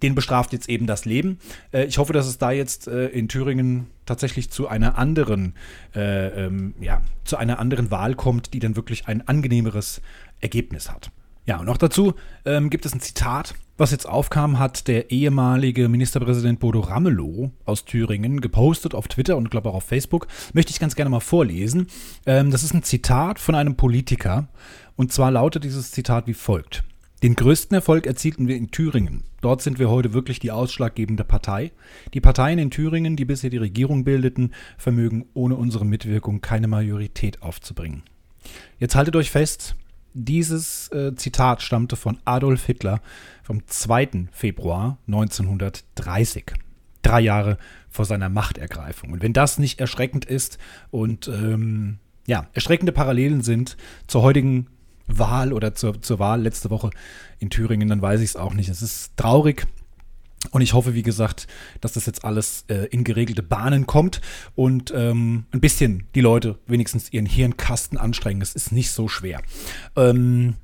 den 0.02 0.16
bestraft 0.16 0.54
jetzt 0.54 0.70
eben 0.70 0.88
das 0.88 1.06
Leben. 1.06 1.40
Äh, 1.72 1.86
ich 1.86 1.98
hoffe, 1.98 2.14
dass 2.14 2.28
es 2.28 2.38
da 2.38 2.52
jetzt 2.52 2.88
äh, 2.88 3.08
in 3.08 3.28
Thüringen 3.28 3.88
tatsächlich 4.06 4.50
zu 4.50 4.68
einer 4.68 4.98
anderen, 4.98 5.54
äh, 5.96 6.46
ähm, 6.46 6.74
ja, 6.80 7.02
zu 7.24 7.38
einer 7.38 7.60
anderen 7.60 7.92
Wahl 7.92 8.16
kommt, 8.16 8.54
die 8.54 8.60
dann 8.60 8.76
wirklich 8.76 9.08
ein 9.08 9.28
angenehmeres 9.28 10.02
Ergebnis 10.42 10.92
hat. 10.92 11.12
Ja, 11.46 11.58
und 11.58 11.66
noch 11.66 11.78
dazu 11.78 12.14
ähm, 12.46 12.70
gibt 12.70 12.86
es 12.86 12.94
ein 12.94 13.02
Zitat, 13.02 13.54
was 13.78 13.92
jetzt 13.92 14.08
aufkam, 14.08 14.60
hat 14.60 14.88
der 14.88 15.12
ehemalige 15.12 15.90
Ministerpräsident 15.90 16.60
Bodo 16.60 16.80
Ramelow 16.80 17.52
aus 17.66 17.86
Thüringen 17.86 18.40
gepostet 18.40 18.96
auf 18.96 19.08
Twitter 19.08 19.36
und 19.36 19.52
glaube 19.52 19.70
auch 19.70 19.76
auf 19.76 19.84
Facebook. 19.84 20.28
Möchte 20.54 20.72
ich 20.72 20.80
ganz 20.80 20.96
gerne 20.96 21.10
mal 21.10 21.20
vorlesen. 21.20 21.88
Ähm, 22.26 22.50
das 22.50 22.64
ist 22.64 22.74
ein 22.74 22.84
Zitat 22.84 23.40
von 23.40 23.56
einem 23.56 23.76
Politiker. 23.76 24.48
Und 24.96 25.12
zwar 25.12 25.32
lautet 25.32 25.64
dieses 25.64 25.92
Zitat 25.92 26.28
wie 26.28 26.34
folgt. 26.34 26.84
Den 27.24 27.36
größten 27.36 27.76
Erfolg 27.76 28.06
erzielten 28.06 28.48
wir 28.48 28.56
in 28.56 28.72
Thüringen. 28.72 29.24
Dort 29.44 29.62
sind 29.62 29.78
wir 29.78 29.90
heute 29.90 30.14
wirklich 30.14 30.40
die 30.40 30.52
ausschlaggebende 30.52 31.26
Partei. 31.26 31.74
Die 32.14 32.22
Parteien 32.22 32.60
in 32.60 32.72
Thüringen, 32.72 33.18
die 33.18 33.26
bisher 33.26 33.50
die 33.50 33.58
Regierung 33.58 34.06
bildeten, 34.06 34.54
vermögen 34.78 35.26
ohne 35.34 35.58
unsere 35.58 35.86
Mitwirkung 35.86 36.40
keine 36.40 36.70
Majorität 36.70 37.42
aufzubringen. 37.42 38.04
Jetzt 38.80 38.96
haltet 38.96 39.18
euch 39.18 39.32
fest, 39.32 39.76
dieses 40.14 40.90
äh, 40.94 41.14
Zitat 41.16 41.62
stammte 41.62 41.98
von 41.98 42.20
Adolf 42.24 42.66
Hitler 42.66 43.02
vom 43.44 43.68
2. 43.68 44.28
Februar 44.32 44.98
1930. 45.08 46.54
Drei 47.02 47.20
Jahre 47.20 47.58
vor 47.90 48.06
seiner 48.06 48.30
Machtergreifung. 48.30 49.12
Und 49.12 49.22
wenn 49.22 49.34
das 49.34 49.60
nicht 49.60 49.82
erschreckend 49.82 50.24
ist 50.24 50.58
und 50.90 51.28
ähm, 51.28 51.98
ja, 52.28 52.48
erschreckende 52.54 52.94
Parallelen 52.94 53.42
sind 53.42 53.76
zur 54.08 54.22
heutigen 54.22 54.68
Wahl 55.08 55.54
oder 55.54 55.76
zur, 55.76 56.02
zur 56.02 56.20
Wahl 56.20 56.42
letzte 56.42 56.70
Woche 56.70 56.90
in 57.40 57.50
Thüringen, 57.50 57.90
dann 57.90 58.02
weiß 58.02 58.22
ich 58.22 58.30
es 58.30 58.36
auch 58.36 58.54
nicht. 58.54 58.70
Es 58.70 58.82
ist 58.82 59.16
traurig. 59.18 59.68
Und 60.52 60.62
ich 60.62 60.74
hoffe, 60.74 60.94
wie 60.94 61.04
gesagt, 61.04 61.48
dass 61.80 61.94
das 61.94 62.06
jetzt 62.06 62.26
alles 62.26 62.66
äh, 62.68 62.88
in 62.88 63.04
geregelte 63.04 63.44
Bahnen 63.44 63.88
kommt 63.88 64.20
und 64.56 64.92
ähm, 64.96 65.46
ein 65.52 65.62
bisschen 65.62 66.08
die 66.16 66.22
Leute 66.22 66.60
wenigstens 66.68 67.14
ihren 67.14 67.26
Hirnkasten 67.26 67.98
anstrengen. 67.98 68.42
Das 68.42 68.54
ist 68.54 68.72
nicht 68.72 68.92
so 68.92 69.08
schwer. 69.08 69.42
Ähm, 69.96 70.56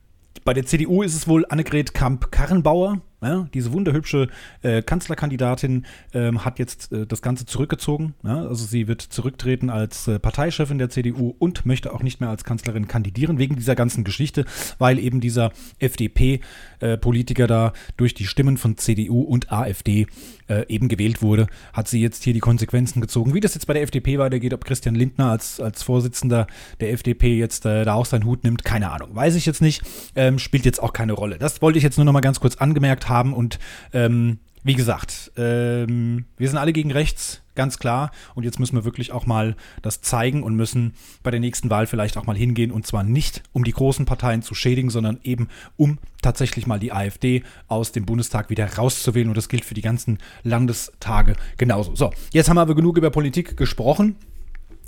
bei 0.43 0.53
der 0.53 0.65
CDU 0.65 1.01
ist 1.01 1.15
es 1.15 1.27
wohl 1.27 1.45
Annegret 1.47 1.93
Kamp-Karrenbauer, 1.93 3.01
ja, 3.21 3.47
diese 3.53 3.73
wunderhübsche 3.73 4.29
äh, 4.61 4.81
Kanzlerkandidatin 4.81 5.85
ähm, 6.13 6.45
hat 6.45 6.59
jetzt 6.59 6.91
äh, 6.91 7.05
das 7.05 7.21
Ganze 7.21 7.45
zurückgezogen. 7.45 8.13
Ja, 8.23 8.47
also 8.47 8.65
sie 8.65 8.87
wird 8.87 9.01
zurücktreten 9.01 9.69
als 9.69 10.07
äh, 10.07 10.19
Parteichefin 10.19 10.77
der 10.77 10.89
CDU 10.89 11.35
und 11.37 11.65
möchte 11.65 11.93
auch 11.93 12.01
nicht 12.01 12.21
mehr 12.21 12.29
als 12.29 12.43
Kanzlerin 12.43 12.87
kandidieren 12.87 13.37
wegen 13.37 13.55
dieser 13.55 13.75
ganzen 13.75 14.03
Geschichte, 14.03 14.45
weil 14.77 14.99
eben 14.99 15.19
dieser 15.19 15.51
FDP-Politiker 15.79 17.47
da 17.47 17.73
durch 17.97 18.13
die 18.13 18.25
Stimmen 18.25 18.57
von 18.57 18.77
CDU 18.77 19.21
und 19.21 19.51
AfD 19.51 20.07
äh, 20.47 20.65
eben 20.67 20.87
gewählt 20.87 21.21
wurde, 21.21 21.47
hat 21.73 21.87
sie 21.87 22.01
jetzt 22.01 22.23
hier 22.23 22.33
die 22.33 22.39
Konsequenzen 22.39 23.01
gezogen. 23.01 23.33
Wie 23.33 23.41
das 23.41 23.53
jetzt 23.53 23.67
bei 23.67 23.73
der 23.73 23.83
FDP 23.83 24.17
weitergeht, 24.17 24.53
ob 24.53 24.63
Christian 24.63 24.95
Lindner 24.95 25.31
als, 25.31 25.59
als 25.59 25.83
Vorsitzender 25.83 26.47
der 26.79 26.91
FDP 26.93 27.37
jetzt 27.37 27.65
äh, 27.65 27.83
da 27.83 27.93
auch 27.95 28.05
seinen 28.05 28.25
Hut 28.25 28.43
nimmt, 28.43 28.63
keine 28.63 28.91
Ahnung. 28.91 29.13
Weiß 29.13 29.35
ich 29.35 29.45
jetzt 29.45 29.61
nicht. 29.61 29.83
Ähm, 30.15 30.39
spielt 30.39 30.65
jetzt 30.65 30.81
auch 30.81 30.93
keine 30.93 31.13
Rolle. 31.13 31.37
Das 31.37 31.61
wollte 31.61 31.77
ich 31.77 31.83
jetzt 31.83 31.97
nur 31.97 32.05
noch 32.05 32.13
mal 32.13 32.21
ganz 32.21 32.39
kurz 32.39 32.55
angemerkt 32.55 33.08
haben. 33.09 33.33
Und 33.33 33.59
ähm, 33.93 34.39
wie 34.63 34.75
gesagt, 34.75 35.31
ähm, 35.37 36.25
wir 36.37 36.47
sind 36.49 36.57
alle 36.57 36.73
gegen 36.73 36.91
rechts, 36.91 37.41
ganz 37.55 37.79
klar. 37.79 38.11
Und 38.35 38.43
jetzt 38.43 38.59
müssen 38.59 38.75
wir 38.75 38.83
wirklich 38.83 39.11
auch 39.11 39.25
mal 39.25 39.55
das 39.81 40.01
zeigen 40.01 40.43
und 40.43 40.55
müssen 40.55 40.93
bei 41.23 41.31
der 41.31 41.39
nächsten 41.39 41.69
Wahl 41.69 41.87
vielleicht 41.87 42.17
auch 42.17 42.25
mal 42.25 42.35
hingehen. 42.35 42.71
Und 42.71 42.85
zwar 42.85 43.03
nicht, 43.03 43.41
um 43.53 43.63
die 43.63 43.71
großen 43.71 44.05
Parteien 44.05 44.41
zu 44.41 44.53
schädigen, 44.55 44.89
sondern 44.89 45.19
eben, 45.23 45.47
um 45.77 45.97
tatsächlich 46.21 46.67
mal 46.67 46.79
die 46.79 46.91
AfD 46.91 47.43
aus 47.67 47.93
dem 47.93 48.05
Bundestag 48.05 48.49
wieder 48.49 48.73
rauszuwählen. 48.75 49.29
Und 49.29 49.37
das 49.37 49.49
gilt 49.49 49.63
für 49.63 49.75
die 49.75 49.81
ganzen 49.81 50.19
Landestage 50.43 51.35
genauso. 51.57 51.95
So, 51.95 52.11
jetzt 52.33 52.49
haben 52.49 52.57
wir 52.57 52.61
aber 52.61 52.75
genug 52.75 52.97
über 52.97 53.11
Politik 53.11 53.55
gesprochen. 53.55 54.15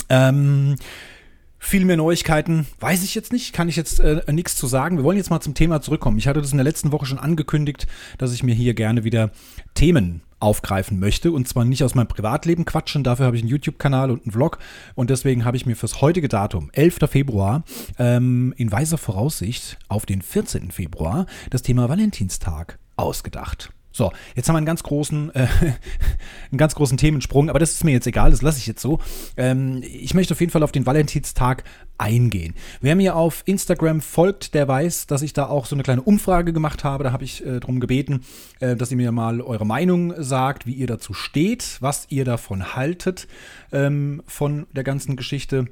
Ähm, 0.09 0.75
viel 1.63 1.85
mehr 1.85 1.95
Neuigkeiten 1.95 2.65
weiß 2.79 3.03
ich 3.03 3.13
jetzt 3.13 3.31
nicht, 3.31 3.53
kann 3.53 3.69
ich 3.69 3.75
jetzt 3.75 3.99
äh, 3.99 4.23
nichts 4.31 4.55
zu 4.55 4.65
sagen. 4.65 4.97
Wir 4.97 5.03
wollen 5.03 5.17
jetzt 5.17 5.29
mal 5.29 5.39
zum 5.39 5.53
Thema 5.53 5.79
zurückkommen. 5.79 6.17
Ich 6.17 6.27
hatte 6.27 6.41
das 6.41 6.51
in 6.51 6.57
der 6.57 6.65
letzten 6.65 6.91
Woche 6.91 7.05
schon 7.05 7.19
angekündigt, 7.19 7.87
dass 8.17 8.33
ich 8.33 8.43
mir 8.43 8.55
hier 8.55 8.73
gerne 8.73 9.03
wieder 9.03 9.29
Themen 9.75 10.21
aufgreifen 10.39 10.99
möchte. 10.99 11.31
Und 11.31 11.47
zwar 11.47 11.63
nicht 11.63 11.83
aus 11.83 11.93
meinem 11.93 12.07
Privatleben 12.07 12.65
quatschen, 12.65 13.03
dafür 13.03 13.27
habe 13.27 13.37
ich 13.37 13.43
einen 13.43 13.51
YouTube-Kanal 13.51 14.09
und 14.09 14.23
einen 14.23 14.31
Vlog. 14.31 14.57
Und 14.95 15.11
deswegen 15.11 15.45
habe 15.45 15.55
ich 15.55 15.67
mir 15.67 15.75
fürs 15.75 16.01
heutige 16.01 16.27
Datum, 16.27 16.71
11. 16.73 17.07
Februar, 17.07 17.63
ähm, 17.99 18.53
in 18.57 18.71
weiser 18.71 18.97
Voraussicht 18.97 19.77
auf 19.87 20.07
den 20.07 20.23
14. 20.23 20.71
Februar, 20.71 21.27
das 21.51 21.61
Thema 21.61 21.87
Valentinstag 21.87 22.79
ausgedacht. 22.97 23.71
So, 23.91 24.11
jetzt 24.35 24.47
haben 24.47 24.55
wir 24.55 24.57
einen 24.57 24.65
ganz 24.65 24.83
großen, 24.83 25.35
äh, 25.35 25.47
einen 26.51 26.57
ganz 26.57 26.75
großen 26.75 26.97
Themensprung, 26.97 27.49
aber 27.49 27.59
das 27.59 27.71
ist 27.71 27.83
mir 27.83 27.91
jetzt 27.91 28.07
egal, 28.07 28.31
das 28.31 28.41
lasse 28.41 28.57
ich 28.57 28.67
jetzt 28.67 28.81
so. 28.81 28.99
Ähm, 29.37 29.83
ich 29.83 30.13
möchte 30.13 30.33
auf 30.33 30.39
jeden 30.39 30.51
Fall 30.51 30.63
auf 30.63 30.71
den 30.71 30.85
Valentinstag 30.85 31.63
eingehen. 31.97 32.55
Wer 32.79 32.95
mir 32.95 33.15
auf 33.15 33.43
Instagram 33.45 34.01
folgt, 34.01 34.53
der 34.53 34.67
weiß, 34.67 35.07
dass 35.07 35.21
ich 35.21 35.33
da 35.33 35.47
auch 35.47 35.65
so 35.65 35.75
eine 35.75 35.83
kleine 35.83 36.01
Umfrage 36.01 36.53
gemacht 36.53 36.83
habe. 36.83 37.03
Da 37.03 37.11
habe 37.11 37.23
ich 37.23 37.45
äh, 37.45 37.59
darum 37.59 37.79
gebeten, 37.79 38.23
äh, 38.59 38.75
dass 38.75 38.91
ihr 38.91 38.97
mir 38.97 39.11
mal 39.11 39.41
eure 39.41 39.65
Meinung 39.65 40.13
sagt, 40.17 40.65
wie 40.65 40.73
ihr 40.73 40.87
dazu 40.87 41.13
steht, 41.13 41.77
was 41.79 42.07
ihr 42.09 42.25
davon 42.25 42.75
haltet 42.75 43.27
ähm, 43.71 44.23
von 44.25 44.67
der 44.71 44.83
ganzen 44.83 45.15
Geschichte 45.15 45.67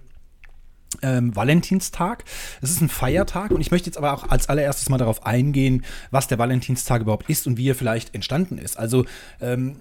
ähm, 1.01 1.35
Valentinstag. 1.35 2.23
Es 2.61 2.71
ist 2.71 2.81
ein 2.81 2.89
Feiertag 2.89 3.51
und 3.51 3.61
ich 3.61 3.71
möchte 3.71 3.87
jetzt 3.87 3.97
aber 3.97 4.13
auch 4.13 4.29
als 4.29 4.49
allererstes 4.49 4.89
mal 4.89 4.97
darauf 4.97 5.25
eingehen, 5.25 5.85
was 6.11 6.27
der 6.27 6.39
Valentinstag 6.39 7.01
überhaupt 7.01 7.29
ist 7.29 7.47
und 7.47 7.57
wie 7.57 7.69
er 7.69 7.75
vielleicht 7.75 8.15
entstanden 8.15 8.57
ist. 8.57 8.77
Also 8.77 9.05
ähm, 9.39 9.77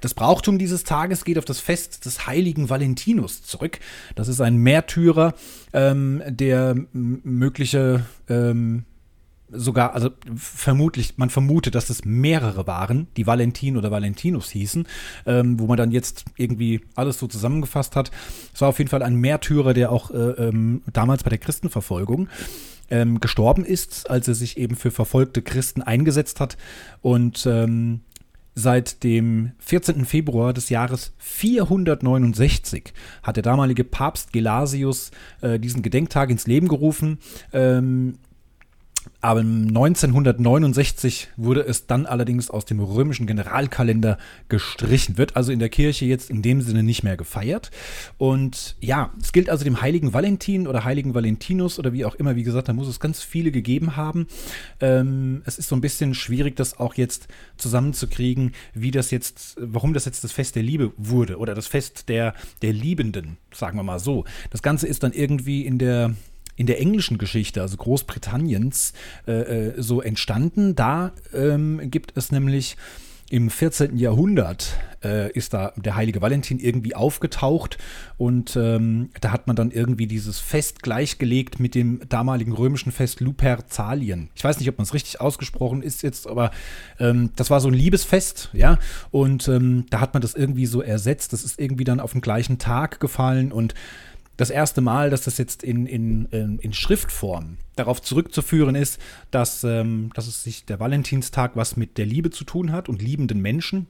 das 0.00 0.14
Brauchtum 0.14 0.58
dieses 0.58 0.84
Tages 0.84 1.24
geht 1.24 1.38
auf 1.38 1.44
das 1.44 1.60
Fest 1.60 2.06
des 2.06 2.26
heiligen 2.26 2.70
Valentinus 2.70 3.42
zurück. 3.42 3.78
Das 4.14 4.28
ist 4.28 4.40
ein 4.40 4.56
Märtyrer, 4.56 5.34
ähm, 5.72 6.22
der 6.26 6.74
mögliche 6.92 8.06
ähm, 8.28 8.84
sogar, 9.52 9.94
also 9.94 10.10
vermutlich, 10.34 11.18
man 11.18 11.30
vermutet, 11.30 11.74
dass 11.74 11.90
es 11.90 12.04
mehrere 12.04 12.66
waren, 12.66 13.08
die 13.16 13.26
Valentin 13.26 13.76
oder 13.76 13.90
Valentinus 13.90 14.50
hießen, 14.50 14.86
ähm, 15.26 15.58
wo 15.58 15.66
man 15.66 15.76
dann 15.76 15.90
jetzt 15.90 16.24
irgendwie 16.36 16.82
alles 16.94 17.18
so 17.18 17.26
zusammengefasst 17.26 17.96
hat. 17.96 18.10
Es 18.54 18.60
war 18.60 18.68
auf 18.68 18.78
jeden 18.78 18.90
Fall 18.90 19.02
ein 19.02 19.16
Märtyrer, 19.16 19.74
der 19.74 19.92
auch 19.92 20.10
äh, 20.10 20.16
ähm, 20.16 20.82
damals 20.92 21.24
bei 21.24 21.30
der 21.30 21.38
Christenverfolgung 21.38 22.28
ähm, 22.90 23.20
gestorben 23.20 23.64
ist, 23.64 24.10
als 24.10 24.28
er 24.28 24.34
sich 24.34 24.56
eben 24.56 24.76
für 24.76 24.90
verfolgte 24.90 25.42
Christen 25.42 25.82
eingesetzt 25.82 26.40
hat 26.40 26.56
und 27.02 27.46
ähm, 27.46 28.00
Seit 28.56 29.04
dem 29.04 29.52
14. 29.60 30.04
Februar 30.04 30.52
des 30.52 30.70
Jahres 30.70 31.12
469 31.18 32.92
hat 33.22 33.36
der 33.36 33.44
damalige 33.44 33.84
Papst 33.84 34.32
Gelasius 34.32 35.12
äh, 35.40 35.60
diesen 35.60 35.82
Gedenktag 35.82 36.30
ins 36.30 36.48
Leben 36.48 36.66
gerufen. 36.66 37.18
Ähm, 37.52 38.18
aber 39.20 39.40
1969 39.40 41.28
wurde 41.36 41.60
es 41.60 41.86
dann 41.86 42.06
allerdings 42.06 42.50
aus 42.50 42.64
dem 42.64 42.80
römischen 42.80 43.26
Generalkalender 43.26 44.18
gestrichen, 44.48 45.18
wird 45.18 45.36
also 45.36 45.52
in 45.52 45.58
der 45.58 45.68
Kirche 45.68 46.06
jetzt 46.06 46.30
in 46.30 46.40
dem 46.42 46.62
Sinne 46.62 46.82
nicht 46.82 47.02
mehr 47.02 47.16
gefeiert. 47.16 47.70
Und 48.16 48.76
ja, 48.80 49.12
es 49.20 49.32
gilt 49.32 49.50
also 49.50 49.64
dem 49.64 49.82
heiligen 49.82 50.14
Valentin 50.14 50.66
oder 50.66 50.84
heiligen 50.84 51.14
Valentinus 51.14 51.78
oder 51.78 51.92
wie 51.92 52.04
auch 52.04 52.14
immer, 52.14 52.34
wie 52.36 52.44
gesagt, 52.44 52.68
da 52.68 52.72
muss 52.72 52.88
es 52.88 52.98
ganz 52.98 53.22
viele 53.22 53.50
gegeben 53.50 53.96
haben. 53.96 54.26
Ähm, 54.80 55.42
es 55.44 55.58
ist 55.58 55.68
so 55.68 55.76
ein 55.76 55.82
bisschen 55.82 56.14
schwierig, 56.14 56.56
das 56.56 56.78
auch 56.78 56.94
jetzt 56.94 57.28
zusammenzukriegen, 57.58 58.52
wie 58.72 58.90
das 58.90 59.10
jetzt, 59.10 59.56
warum 59.60 59.92
das 59.92 60.06
jetzt 60.06 60.24
das 60.24 60.32
Fest 60.32 60.56
der 60.56 60.62
Liebe 60.62 60.92
wurde 60.96 61.36
oder 61.36 61.54
das 61.54 61.66
Fest 61.66 62.08
der, 62.08 62.34
der 62.62 62.72
Liebenden, 62.72 63.36
sagen 63.52 63.76
wir 63.76 63.82
mal 63.82 63.98
so. 63.98 64.24
Das 64.50 64.62
Ganze 64.62 64.86
ist 64.86 65.02
dann 65.02 65.12
irgendwie 65.12 65.66
in 65.66 65.78
der 65.78 66.14
in 66.56 66.66
der 66.66 66.80
englischen 66.80 67.18
Geschichte, 67.18 67.62
also 67.62 67.76
Großbritanniens, 67.76 68.92
äh, 69.26 69.32
äh, 69.32 69.82
so 69.82 70.00
entstanden. 70.00 70.74
Da 70.74 71.12
ähm, 71.32 71.80
gibt 71.90 72.16
es 72.16 72.32
nämlich 72.32 72.76
im 73.30 73.48
14. 73.48 73.96
Jahrhundert 73.96 74.76
äh, 75.04 75.30
ist 75.32 75.54
da 75.54 75.72
der 75.76 75.94
heilige 75.94 76.20
Valentin 76.20 76.58
irgendwie 76.58 76.96
aufgetaucht 76.96 77.78
und 78.18 78.56
ähm, 78.56 79.10
da 79.20 79.30
hat 79.30 79.46
man 79.46 79.54
dann 79.54 79.70
irgendwie 79.70 80.08
dieses 80.08 80.40
Fest 80.40 80.82
gleichgelegt 80.82 81.60
mit 81.60 81.76
dem 81.76 82.00
damaligen 82.08 82.52
römischen 82.52 82.90
Fest 82.90 83.20
Luperzalien. 83.20 84.30
Ich 84.34 84.42
weiß 84.42 84.58
nicht, 84.58 84.68
ob 84.68 84.78
man 84.78 84.82
es 84.82 84.94
richtig 84.94 85.20
ausgesprochen 85.20 85.82
ist 85.82 86.02
jetzt, 86.02 86.26
aber 86.26 86.50
ähm, 86.98 87.30
das 87.36 87.50
war 87.50 87.60
so 87.60 87.68
ein 87.68 87.74
Liebesfest, 87.74 88.50
ja, 88.52 88.78
und 89.12 89.46
ähm, 89.46 89.86
da 89.90 90.00
hat 90.00 90.12
man 90.12 90.22
das 90.22 90.34
irgendwie 90.34 90.66
so 90.66 90.82
ersetzt. 90.82 91.32
Das 91.32 91.44
ist 91.44 91.60
irgendwie 91.60 91.84
dann 91.84 92.00
auf 92.00 92.12
den 92.12 92.20
gleichen 92.20 92.58
Tag 92.58 92.98
gefallen 92.98 93.52
und 93.52 93.74
das 94.40 94.48
erste 94.48 94.80
Mal, 94.80 95.10
dass 95.10 95.24
das 95.24 95.36
jetzt 95.36 95.62
in, 95.62 95.84
in, 95.84 96.24
in 96.30 96.72
Schriftform 96.72 97.58
darauf 97.76 98.00
zurückzuführen 98.00 98.74
ist, 98.74 98.98
dass, 99.30 99.64
ähm, 99.64 100.10
dass 100.14 100.26
es 100.26 100.42
sich 100.42 100.64
der 100.64 100.80
Valentinstag 100.80 101.56
was 101.56 101.76
mit 101.76 101.98
der 101.98 102.06
Liebe 102.06 102.30
zu 102.30 102.44
tun 102.44 102.72
hat 102.72 102.88
und 102.88 103.02
liebenden 103.02 103.42
Menschen, 103.42 103.86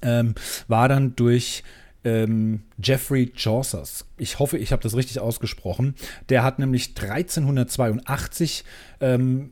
ähm, 0.00 0.36
war 0.68 0.88
dann 0.88 1.16
durch 1.16 1.64
ähm, 2.04 2.62
Jeffrey 2.80 3.32
Chaucers. 3.34 4.04
Ich 4.16 4.38
hoffe, 4.38 4.58
ich 4.58 4.70
habe 4.70 4.82
das 4.82 4.94
richtig 4.94 5.18
ausgesprochen. 5.18 5.96
Der 6.28 6.44
hat 6.44 6.60
nämlich 6.60 6.90
1382 6.90 8.64
ähm, 9.00 9.50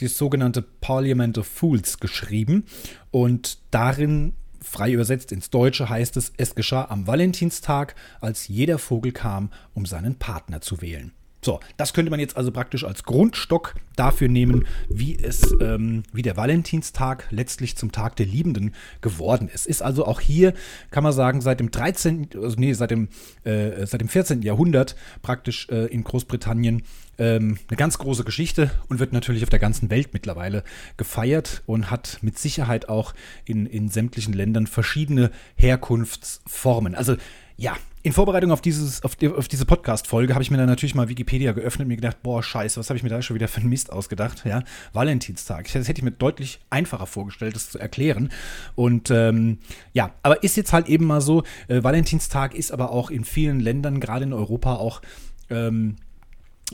das 0.00 0.18
sogenannte 0.18 0.62
Parliament 0.62 1.38
of 1.38 1.46
Fools 1.46 2.00
geschrieben 2.00 2.64
und 3.12 3.58
darin 3.70 4.32
Frei 4.62 4.92
übersetzt 4.92 5.32
ins 5.32 5.50
Deutsche 5.50 5.88
heißt 5.88 6.16
es, 6.16 6.32
es 6.36 6.54
geschah 6.54 6.86
am 6.88 7.06
Valentinstag, 7.06 7.94
als 8.20 8.48
jeder 8.48 8.78
Vogel 8.78 9.12
kam, 9.12 9.50
um 9.74 9.86
seinen 9.86 10.16
Partner 10.16 10.60
zu 10.60 10.80
wählen. 10.80 11.12
So, 11.44 11.58
das 11.76 11.92
könnte 11.92 12.12
man 12.12 12.20
jetzt 12.20 12.36
also 12.36 12.52
praktisch 12.52 12.84
als 12.84 13.02
Grundstock 13.02 13.74
dafür 13.96 14.28
nehmen, 14.28 14.64
wie 14.88 15.18
es, 15.18 15.52
ähm, 15.60 16.04
wie 16.12 16.22
der 16.22 16.36
Valentinstag 16.36 17.26
letztlich 17.30 17.76
zum 17.76 17.90
Tag 17.90 18.14
der 18.14 18.26
Liebenden 18.26 18.74
geworden 19.00 19.50
ist. 19.52 19.66
Ist 19.66 19.82
also 19.82 20.06
auch 20.06 20.20
hier, 20.20 20.54
kann 20.92 21.02
man 21.02 21.12
sagen, 21.12 21.40
seit 21.40 21.58
dem 21.58 21.72
13., 21.72 22.28
also 22.40 22.56
nee, 22.60 22.74
seit 22.74 22.92
dem, 22.92 23.08
äh, 23.42 23.84
seit 23.86 24.00
dem 24.00 24.08
14. 24.08 24.42
Jahrhundert 24.42 24.94
praktisch 25.20 25.68
äh, 25.68 25.86
in 25.86 26.04
Großbritannien 26.04 26.84
ähm, 27.22 27.56
eine 27.68 27.76
ganz 27.76 27.98
große 27.98 28.24
Geschichte 28.24 28.72
und 28.88 28.98
wird 28.98 29.12
natürlich 29.12 29.44
auf 29.44 29.48
der 29.48 29.60
ganzen 29.60 29.90
Welt 29.90 30.08
mittlerweile 30.12 30.64
gefeiert 30.96 31.62
und 31.66 31.88
hat 31.88 32.18
mit 32.20 32.36
Sicherheit 32.36 32.88
auch 32.88 33.14
in, 33.44 33.66
in 33.66 33.88
sämtlichen 33.88 34.34
Ländern 34.34 34.66
verschiedene 34.66 35.30
Herkunftsformen. 35.54 36.96
Also 36.96 37.16
ja, 37.56 37.76
in 38.02 38.12
Vorbereitung 38.12 38.50
auf, 38.50 38.60
dieses, 38.60 39.04
auf, 39.04 39.14
die, 39.14 39.28
auf 39.28 39.46
diese 39.46 39.64
Podcast-Folge 39.64 40.34
habe 40.34 40.42
ich 40.42 40.50
mir 40.50 40.56
dann 40.56 40.66
natürlich 40.66 40.96
mal 40.96 41.08
Wikipedia 41.08 41.52
geöffnet 41.52 41.84
und 41.84 41.88
mir 41.88 41.96
gedacht, 41.96 42.20
boah, 42.24 42.42
scheiße, 42.42 42.80
was 42.80 42.90
habe 42.90 42.96
ich 42.96 43.04
mir 43.04 43.08
da 43.10 43.22
schon 43.22 43.36
wieder 43.36 43.46
für 43.46 43.60
einen 43.60 43.68
Mist 43.68 43.92
ausgedacht? 43.92 44.44
Ja, 44.44 44.64
Valentinstag. 44.92 45.66
Das 45.72 45.86
hätte 45.86 46.00
ich 46.00 46.02
mir 46.02 46.10
deutlich 46.10 46.58
einfacher 46.70 47.06
vorgestellt, 47.06 47.54
das 47.54 47.70
zu 47.70 47.78
erklären. 47.78 48.30
Und 48.74 49.12
ähm, 49.12 49.58
ja, 49.92 50.10
aber 50.24 50.42
ist 50.42 50.56
jetzt 50.56 50.72
halt 50.72 50.88
eben 50.88 51.04
mal 51.04 51.20
so, 51.20 51.44
äh, 51.68 51.84
Valentinstag 51.84 52.56
ist 52.56 52.72
aber 52.72 52.90
auch 52.90 53.10
in 53.10 53.22
vielen 53.22 53.60
Ländern, 53.60 54.00
gerade 54.00 54.24
in 54.24 54.32
Europa, 54.32 54.74
auch 54.74 55.00
ähm, 55.48 55.94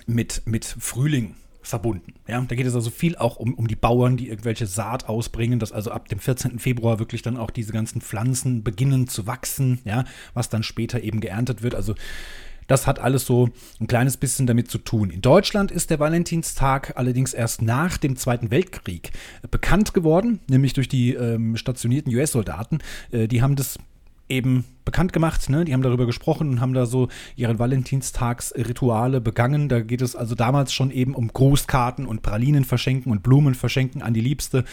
mit, 0.06 0.42
mit 0.44 0.64
Frühling 0.64 1.34
verbunden. 1.62 2.14
Ja, 2.26 2.40
da 2.40 2.54
geht 2.54 2.66
es 2.66 2.74
also 2.74 2.90
viel 2.90 3.16
auch 3.16 3.36
um, 3.36 3.54
um 3.54 3.68
die 3.68 3.76
Bauern, 3.76 4.16
die 4.16 4.28
irgendwelche 4.28 4.66
Saat 4.66 5.08
ausbringen, 5.08 5.58
dass 5.58 5.72
also 5.72 5.90
ab 5.90 6.08
dem 6.08 6.18
14. 6.18 6.58
Februar 6.58 6.98
wirklich 6.98 7.22
dann 7.22 7.36
auch 7.36 7.50
diese 7.50 7.72
ganzen 7.72 8.00
Pflanzen 8.00 8.64
beginnen 8.64 9.06
zu 9.06 9.26
wachsen, 9.26 9.80
ja, 9.84 10.04
was 10.34 10.48
dann 10.48 10.62
später 10.62 11.02
eben 11.02 11.20
geerntet 11.20 11.62
wird. 11.62 11.74
Also 11.74 11.94
das 12.68 12.86
hat 12.86 12.98
alles 12.98 13.24
so 13.24 13.48
ein 13.80 13.86
kleines 13.86 14.16
bisschen 14.16 14.46
damit 14.46 14.70
zu 14.70 14.78
tun. 14.78 15.10
In 15.10 15.22
Deutschland 15.22 15.70
ist 15.70 15.90
der 15.90 15.98
Valentinstag 15.98 16.92
allerdings 16.96 17.32
erst 17.32 17.62
nach 17.62 17.96
dem 17.96 18.16
Zweiten 18.16 18.50
Weltkrieg 18.50 19.10
bekannt 19.50 19.94
geworden, 19.94 20.40
nämlich 20.48 20.74
durch 20.74 20.88
die 20.88 21.14
ähm, 21.14 21.56
stationierten 21.56 22.14
US-Soldaten. 22.14 22.78
Äh, 23.10 23.26
die 23.26 23.42
haben 23.42 23.56
das 23.56 23.78
eben 24.28 24.64
bekannt 24.84 25.12
gemacht. 25.12 25.50
Ne? 25.50 25.64
Die 25.64 25.72
haben 25.72 25.82
darüber 25.82 26.06
gesprochen 26.06 26.50
und 26.50 26.60
haben 26.60 26.74
da 26.74 26.86
so 26.86 27.08
ihre 27.36 27.58
Valentinstagsrituale 27.58 29.20
begangen. 29.20 29.68
Da 29.68 29.80
geht 29.80 30.02
es 30.02 30.16
also 30.16 30.34
damals 30.34 30.72
schon 30.72 30.90
eben 30.90 31.14
um 31.14 31.28
Grußkarten 31.28 32.06
und 32.06 32.22
Pralinen 32.22 32.64
verschenken 32.64 33.12
und 33.12 33.22
Blumen 33.22 33.54
verschenken 33.54 34.02
an 34.02 34.14
die 34.14 34.20
Liebste 34.20 34.64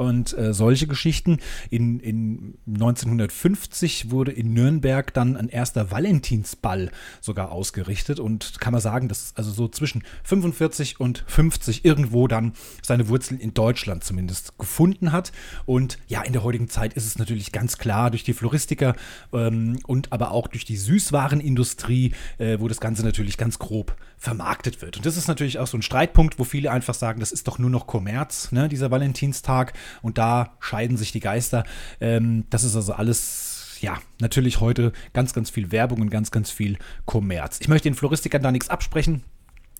und 0.00 0.36
äh, 0.36 0.52
solche 0.52 0.86
Geschichten. 0.86 1.38
In, 1.68 2.00
in 2.00 2.54
1950 2.66 4.10
wurde 4.10 4.32
in 4.32 4.52
Nürnberg 4.52 5.12
dann 5.12 5.36
ein 5.36 5.48
erster 5.48 5.90
Valentinsball 5.90 6.90
sogar 7.20 7.52
ausgerichtet 7.52 8.18
und 8.18 8.60
kann 8.60 8.72
man 8.72 8.80
sagen, 8.80 9.08
dass 9.08 9.32
also 9.36 9.50
so 9.50 9.68
zwischen 9.68 10.02
45 10.24 11.00
und 11.00 11.24
50 11.26 11.84
irgendwo 11.84 12.26
dann 12.26 12.54
seine 12.82 13.08
Wurzeln 13.08 13.38
in 13.38 13.54
Deutschland 13.54 14.02
zumindest 14.02 14.58
gefunden 14.58 15.12
hat. 15.12 15.32
Und 15.66 15.98
ja, 16.08 16.22
in 16.22 16.32
der 16.32 16.42
heutigen 16.42 16.68
Zeit 16.68 16.94
ist 16.94 17.06
es 17.06 17.18
natürlich 17.18 17.52
ganz 17.52 17.78
klar 17.78 18.10
durch 18.10 18.24
die 18.24 18.32
Floristiker 18.32 18.96
ähm, 19.32 19.78
und 19.86 20.12
aber 20.12 20.30
auch 20.32 20.48
durch 20.48 20.64
die 20.64 20.76
Süßwarenindustrie, 20.76 22.12
äh, 22.38 22.58
wo 22.58 22.68
das 22.68 22.80
Ganze 22.80 23.04
natürlich 23.04 23.36
ganz 23.36 23.58
grob 23.58 23.96
vermarktet 24.16 24.82
wird. 24.82 24.98
Und 24.98 25.06
das 25.06 25.16
ist 25.16 25.28
natürlich 25.28 25.58
auch 25.58 25.66
so 25.66 25.78
ein 25.78 25.82
Streitpunkt, 25.82 26.38
wo 26.38 26.44
viele 26.44 26.70
einfach 26.70 26.92
sagen, 26.92 27.20
das 27.20 27.32
ist 27.32 27.48
doch 27.48 27.58
nur 27.58 27.70
noch 27.70 27.86
Kommerz, 27.86 28.52
ne, 28.52 28.68
dieser 28.68 28.90
Valentinstag. 28.90 29.72
Und 30.02 30.18
da 30.18 30.56
scheiden 30.60 30.96
sich 30.96 31.12
die 31.12 31.20
Geister. 31.20 31.64
Ähm, 32.00 32.44
das 32.50 32.64
ist 32.64 32.76
also 32.76 32.92
alles 32.92 33.78
ja, 33.80 33.98
natürlich 34.20 34.60
heute 34.60 34.92
ganz, 35.12 35.32
ganz 35.32 35.50
viel 35.50 35.72
Werbung 35.72 36.00
und 36.00 36.10
ganz, 36.10 36.30
ganz 36.30 36.50
viel 36.50 36.76
Kommerz. 37.06 37.58
Ich 37.60 37.68
möchte 37.68 37.88
den 37.88 37.94
Floristikern 37.94 38.42
da 38.42 38.52
nichts 38.52 38.68
absprechen. 38.68 39.24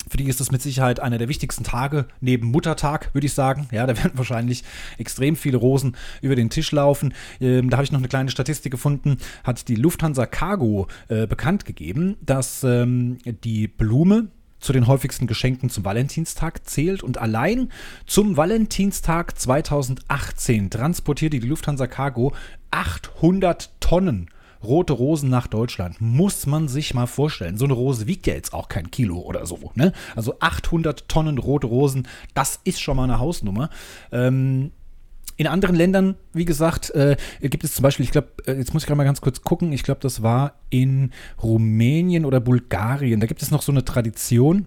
Für 0.09 0.17
die 0.17 0.25
ist 0.25 0.40
das 0.40 0.50
mit 0.50 0.62
Sicherheit 0.62 0.99
einer 0.99 1.19
der 1.19 1.29
wichtigsten 1.29 1.62
Tage 1.62 2.07
neben 2.21 2.49
Muttertag, 2.49 3.12
würde 3.12 3.26
ich 3.26 3.35
sagen. 3.35 3.69
Ja, 3.71 3.87
da 3.87 3.97
werden 3.97 4.12
wahrscheinlich 4.19 4.64
extrem 4.97 5.37
viele 5.37 5.59
Rosen 5.59 5.97
über 6.23 6.37
den 6.37 6.49
Tisch 6.49 6.73
laufen. 6.73 7.12
Ähm, 7.40 7.69
da 7.69 7.76
habe 7.76 7.85
ich 7.85 7.93
noch 7.93 7.99
eine 7.99 8.09
kleine 8.09 8.31
Statistik 8.31 8.73
gefunden. 8.73 9.19
Hat 9.45 9.69
die 9.69 9.75
Lufthansa 9.75 10.25
Cargo 10.26 10.88
äh, 11.09 11.26
bekannt 11.26 11.67
gegeben, 11.67 12.17
dass 12.23 12.64
ähm, 12.64 13.19
die 13.45 13.69
Blume 13.69 14.29
zu 14.61 14.73
den 14.73 14.87
häufigsten 14.87 15.26
Geschenken 15.26 15.71
zum 15.71 15.85
Valentinstag 15.85 16.67
zählt 16.69 17.02
und 17.02 17.19
allein 17.19 17.71
zum 18.07 18.37
Valentinstag 18.37 19.38
2018 19.38 20.71
transportierte 20.71 21.40
die 21.40 21.49
Lufthansa 21.49 21.87
Cargo 21.87 22.33
800 22.71 23.71
Tonnen 23.81 24.29
rote 24.62 24.93
Rosen 24.93 25.31
nach 25.31 25.47
Deutschland. 25.47 26.00
Muss 26.00 26.47
man 26.47 26.69
sich 26.69 26.95
mal 26.95 27.07
vorstellen. 27.07 27.57
So 27.57 27.64
eine 27.64 27.75
Rose 27.75 28.07
wiegt 28.07 28.26
ja 28.26 28.35
jetzt 28.35 28.52
auch 28.52 28.69
kein 28.69 28.90
Kilo 28.90 29.19
oder 29.19 29.47
so. 29.47 29.59
Ne? 29.75 29.93
Also 30.14 30.37
800 30.40 31.09
Tonnen 31.09 31.38
rote 31.38 31.67
Rosen, 31.67 32.07
das 32.35 32.61
ist 32.64 32.81
schon 32.81 32.97
mal 32.97 33.05
eine 33.05 33.19
Hausnummer. 33.19 33.71
Ähm, 34.12 34.73
in 35.40 35.47
anderen 35.47 35.75
Ländern, 35.75 36.16
wie 36.35 36.44
gesagt, 36.44 36.90
äh, 36.90 37.16
gibt 37.40 37.64
es 37.64 37.73
zum 37.73 37.82
Beispiel, 37.82 38.04
ich 38.04 38.12
glaube, 38.12 38.28
äh, 38.44 38.59
jetzt 38.59 38.75
muss 38.75 38.82
ich 38.82 38.87
gerade 38.87 38.99
mal 38.99 39.04
ganz 39.04 39.23
kurz 39.23 39.40
gucken, 39.40 39.73
ich 39.73 39.82
glaube, 39.82 40.02
das 40.02 40.23
war 40.23 40.56
in 40.68 41.12
Rumänien 41.42 42.26
oder 42.26 42.40
Bulgarien. 42.40 43.20
Da 43.20 43.26
gibt 43.26 43.40
es 43.40 43.50
noch 43.50 43.62
so 43.62 43.73
eine 43.73 43.82
Tradition, 43.82 44.66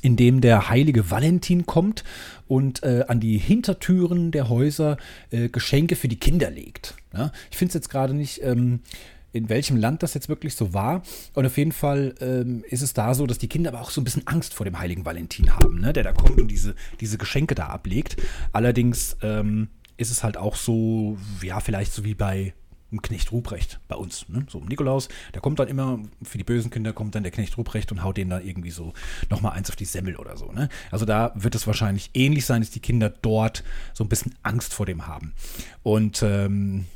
in 0.00 0.14
dem 0.14 0.42
der 0.42 0.68
heilige 0.68 1.10
Valentin 1.10 1.66
kommt 1.66 2.04
und 2.46 2.84
äh, 2.84 3.04
an 3.08 3.18
die 3.18 3.36
Hintertüren 3.36 4.30
der 4.30 4.48
Häuser 4.48 4.96
äh, 5.32 5.48
Geschenke 5.48 5.96
für 5.96 6.06
die 6.06 6.20
Kinder 6.20 6.52
legt. 6.52 6.94
Ja? 7.12 7.32
Ich 7.50 7.56
finde 7.56 7.70
es 7.70 7.74
jetzt 7.74 7.90
gerade 7.90 8.14
nicht. 8.14 8.44
Ähm, 8.44 8.82
in 9.32 9.48
welchem 9.48 9.76
Land 9.76 10.02
das 10.02 10.14
jetzt 10.14 10.28
wirklich 10.28 10.56
so 10.56 10.74
war. 10.74 11.02
Und 11.34 11.46
auf 11.46 11.56
jeden 11.56 11.70
Fall 11.70 12.16
ähm, 12.20 12.64
ist 12.68 12.82
es 12.82 12.94
da 12.94 13.14
so, 13.14 13.28
dass 13.28 13.38
die 13.38 13.46
Kinder 13.46 13.70
aber 13.70 13.80
auch 13.80 13.90
so 13.90 14.00
ein 14.00 14.04
bisschen 14.04 14.26
Angst 14.26 14.54
vor 14.54 14.64
dem 14.64 14.80
heiligen 14.80 15.04
Valentin 15.04 15.54
haben, 15.54 15.80
ne? 15.80 15.92
der 15.92 16.02
da 16.02 16.12
kommt 16.12 16.40
und 16.40 16.48
diese, 16.48 16.74
diese 16.98 17.16
Geschenke 17.16 17.54
da 17.54 17.66
ablegt. 17.66 18.16
Allerdings 18.52 19.16
ähm, 19.22 19.68
ist 20.00 20.10
es 20.10 20.24
halt 20.24 20.36
auch 20.36 20.56
so, 20.56 21.18
ja, 21.42 21.60
vielleicht 21.60 21.92
so 21.92 22.04
wie 22.04 22.14
bei 22.14 22.54
Knecht 23.02 23.30
Ruprecht 23.30 23.78
bei 23.86 23.94
uns. 23.94 24.28
Ne? 24.28 24.46
So 24.48 24.58
Nikolaus, 24.60 25.08
der 25.32 25.40
kommt 25.40 25.60
dann 25.60 25.68
immer, 25.68 26.00
für 26.22 26.38
die 26.38 26.44
bösen 26.44 26.70
Kinder 26.70 26.92
kommt 26.92 27.14
dann 27.14 27.22
der 27.22 27.30
Knecht 27.30 27.56
Ruprecht 27.56 27.92
und 27.92 28.02
haut 28.02 28.16
denen 28.16 28.30
dann 28.30 28.44
irgendwie 28.44 28.70
so 28.70 28.92
nochmal 29.28 29.52
eins 29.52 29.68
auf 29.70 29.76
die 29.76 29.84
Semmel 29.84 30.16
oder 30.16 30.36
so. 30.36 30.50
Ne? 30.50 30.68
Also 30.90 31.04
da 31.04 31.32
wird 31.36 31.54
es 31.54 31.66
wahrscheinlich 31.66 32.10
ähnlich 32.14 32.46
sein, 32.46 32.62
dass 32.62 32.70
die 32.70 32.80
Kinder 32.80 33.10
dort 33.10 33.62
so 33.92 34.02
ein 34.02 34.08
bisschen 34.08 34.34
Angst 34.42 34.74
vor 34.74 34.86
dem 34.86 35.06
haben. 35.06 35.34
Und 35.82 36.22
ähm, 36.22 36.86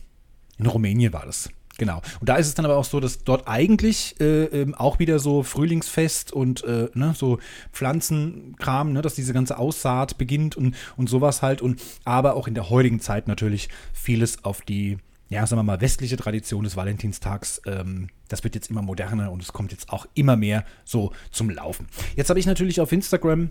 in 0.59 0.67
Rumänien 0.67 1.13
war 1.13 1.27
das. 1.27 1.49
Genau. 1.79 2.01
Und 2.21 2.29
da 2.29 2.37
ist 2.37 2.47
es 2.47 2.55
dann 2.55 2.65
aber 2.65 2.77
auch 2.77 2.85
so, 2.85 3.01
dass 3.01 3.25
dort 3.25 3.49
eigentlich 3.49 4.15
äh, 4.21 4.45
ähm, 4.45 4.75
auch 4.75 4.99
wieder 4.99 5.19
so 5.19 5.43
Frühlingsfest 5.43 6.33
und 6.33 6.63
äh, 6.65 6.89
ne, 6.95 7.15
so 7.17 7.39
Pflanzenkram, 7.73 8.93
ne, 8.93 9.03
dass 9.03 9.15
diese 9.15 9.33
ganze 9.33 9.59
Aussaat 9.59 10.19
beginnt 10.19 10.57
und, 10.57 10.77
und 10.97 11.09
sowas 11.09 11.43
halt. 11.43 11.63
Und 11.63 11.81
aber 12.05 12.35
auch 12.37 12.47
in 12.47 12.55
der 12.55 12.71
heutigen 12.71 13.01
Zeit 13.01 13.29
natürlich 13.29 13.69
vieles 13.93 14.45
auf 14.45 14.63
die 14.63 14.99
ja, 15.31 15.47
sagen 15.47 15.59
wir 15.59 15.65
mal, 15.65 15.81
westliche 15.81 16.17
Tradition 16.17 16.65
des 16.65 16.77
Valentinstags, 16.77 17.61
ähm, 17.67 18.09
das 18.29 18.45
wird 18.45 18.55
jetzt 18.55 18.71
immer 18.71 18.83
moderner 18.83 19.33
und 19.33 19.43
es 19.43 19.53
kommt 19.53 19.73
jetzt 19.73 19.91
auch 19.91 20.07
immer 20.15 20.37
mehr 20.37 20.65
so 20.85 21.13
zum 21.31 21.51
Laufen. 21.51 21.89
Jetzt 22.15 22.29
habe 22.29 22.39
ich 22.39 22.47
natürlich 22.47 22.81
auf 22.81 22.93
Instagram 22.93 23.51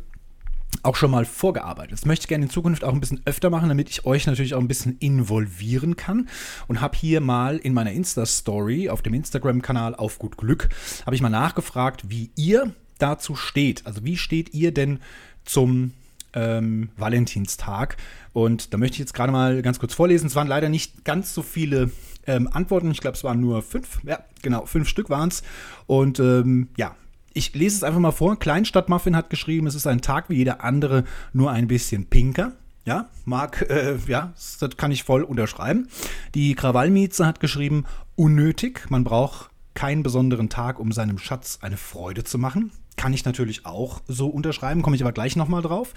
auch 0.84 0.96
schon 0.96 1.12
mal 1.12 1.26
vorgearbeitet. 1.26 1.94
Das 1.94 2.06
möchte 2.06 2.24
ich 2.24 2.28
gerne 2.28 2.46
in 2.46 2.52
Zukunft 2.52 2.84
auch 2.84 2.94
ein 2.94 3.00
bisschen 3.00 3.22
öfter 3.26 3.50
machen, 3.50 3.70
damit 3.70 3.90
ich 3.90 4.06
euch 4.06 4.28
natürlich 4.28 4.54
auch 4.54 4.60
ein 4.60 4.68
bisschen 4.68 4.98
involvieren 5.00 5.96
kann. 5.96 6.28
Und 6.68 6.82
habe 6.82 6.98
hier 6.98 7.22
mal 7.22 7.58
in 7.58 7.74
meiner 7.74 7.92
Insta-Story 7.92 8.90
auf 8.90 9.02
dem 9.02 9.14
Instagram-Kanal 9.14 9.96
auf 9.96 10.20
gut 10.20 10.38
Glück, 10.38 10.70
habe 11.06 11.16
ich 11.16 11.22
mal 11.22 11.30
nachgefragt, 11.30 12.10
wie 12.10 12.32
ihr 12.36 12.74
dazu 13.00 13.36
steht. 13.36 13.86
Also 13.86 14.04
wie 14.04 14.18
steht 14.18 14.54
ihr 14.54 14.74
denn 14.74 15.00
zum 15.46 15.94
ähm, 16.34 16.90
Valentinstag? 16.98 17.98
Und 18.34 18.74
da 18.74 18.78
möchte 18.78 18.96
ich 18.96 19.00
jetzt 19.00 19.14
gerade 19.14 19.32
mal 19.32 19.62
ganz 19.62 19.80
kurz 19.80 19.94
vorlesen. 19.94 20.28
Es 20.28 20.36
waren 20.36 20.48
leider 20.48 20.70
nicht 20.70 21.06
ganz 21.06 21.34
so 21.34 21.42
viele 21.42 21.92
ähm, 22.28 22.50
Antworten. 22.52 22.92
Ich 22.92 23.00
glaube, 23.00 23.16
es 23.16 23.24
waren 23.24 23.40
nur 23.40 23.62
fünf. 23.62 24.00
Ja, 24.04 24.20
genau, 24.42 24.66
fünf 24.66 24.90
Stück 24.90 25.10
waren 25.10 25.30
es. 25.30 25.44
Und 25.88 26.20
ähm, 26.20 26.70
ja, 26.78 26.96
ich 27.34 27.54
lese 27.54 27.78
es 27.78 27.84
einfach 27.84 28.00
mal 28.00 28.12
vor. 28.12 28.38
Kleinstadtmuffin 28.38 29.16
hat 29.16 29.30
geschrieben, 29.30 29.68
es 29.68 29.76
ist 29.76 29.88
ein 29.88 30.02
Tag 30.02 30.30
wie 30.30 30.36
jeder 30.36 30.64
andere, 30.64 31.04
nur 31.34 31.52
ein 31.52 31.68
bisschen 31.68 32.06
pinker. 32.06 32.54
Ja, 32.86 33.10
mag, 33.24 33.66
äh, 33.70 33.98
ja, 34.08 34.34
das 34.60 34.78
kann 34.78 34.92
ich 34.92 35.04
voll 35.04 35.24
unterschreiben. 35.24 35.88
Die 36.36 36.54
Krawallmieze 36.54 37.26
hat 37.26 37.40
geschrieben, 37.40 37.86
unnötig. 38.16 38.90
Man 38.90 39.06
braucht 39.06 39.50
keinen 39.74 40.04
besonderen 40.04 40.50
Tag, 40.50 40.80
um 40.80 40.92
seinem 40.92 41.18
Schatz 41.18 41.60
eine 41.62 41.78
Freude 41.78 42.24
zu 42.24 42.38
machen. 42.38 42.72
Kann 42.98 43.14
ich 43.14 43.26
natürlich 43.26 43.66
auch 43.66 44.02
so 44.08 44.28
unterschreiben, 44.28 44.82
komme 44.82 44.96
ich 44.96 45.02
aber 45.02 45.14
gleich 45.14 45.36
nochmal 45.36 45.62
drauf. 45.62 45.94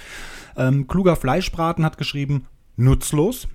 Ähm, 0.57 0.87
kluger 0.87 1.17
Fleischbraten 1.17 1.85
hat 1.85 1.99
geschrieben, 1.99 2.47
nutzlos. 2.77 3.49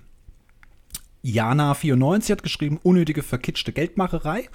Jana94 1.24 2.32
hat 2.32 2.42
geschrieben, 2.42 2.78
unnötige 2.82 3.22
verkitschte 3.22 3.72
Geldmacherei. 3.72 4.48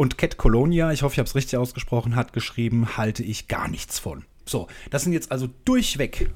Und 0.00 0.16
Cat 0.16 0.38
Colonia, 0.38 0.92
ich 0.92 1.02
hoffe, 1.02 1.12
ich 1.12 1.18
habe 1.18 1.28
es 1.28 1.34
richtig 1.34 1.58
ausgesprochen, 1.58 2.16
hat 2.16 2.32
geschrieben, 2.32 2.96
halte 2.96 3.22
ich 3.22 3.48
gar 3.48 3.68
nichts 3.68 3.98
von. 3.98 4.24
So, 4.46 4.66
das 4.88 5.02
sind 5.02 5.12
jetzt 5.12 5.30
also 5.30 5.46
durchweg 5.66 6.30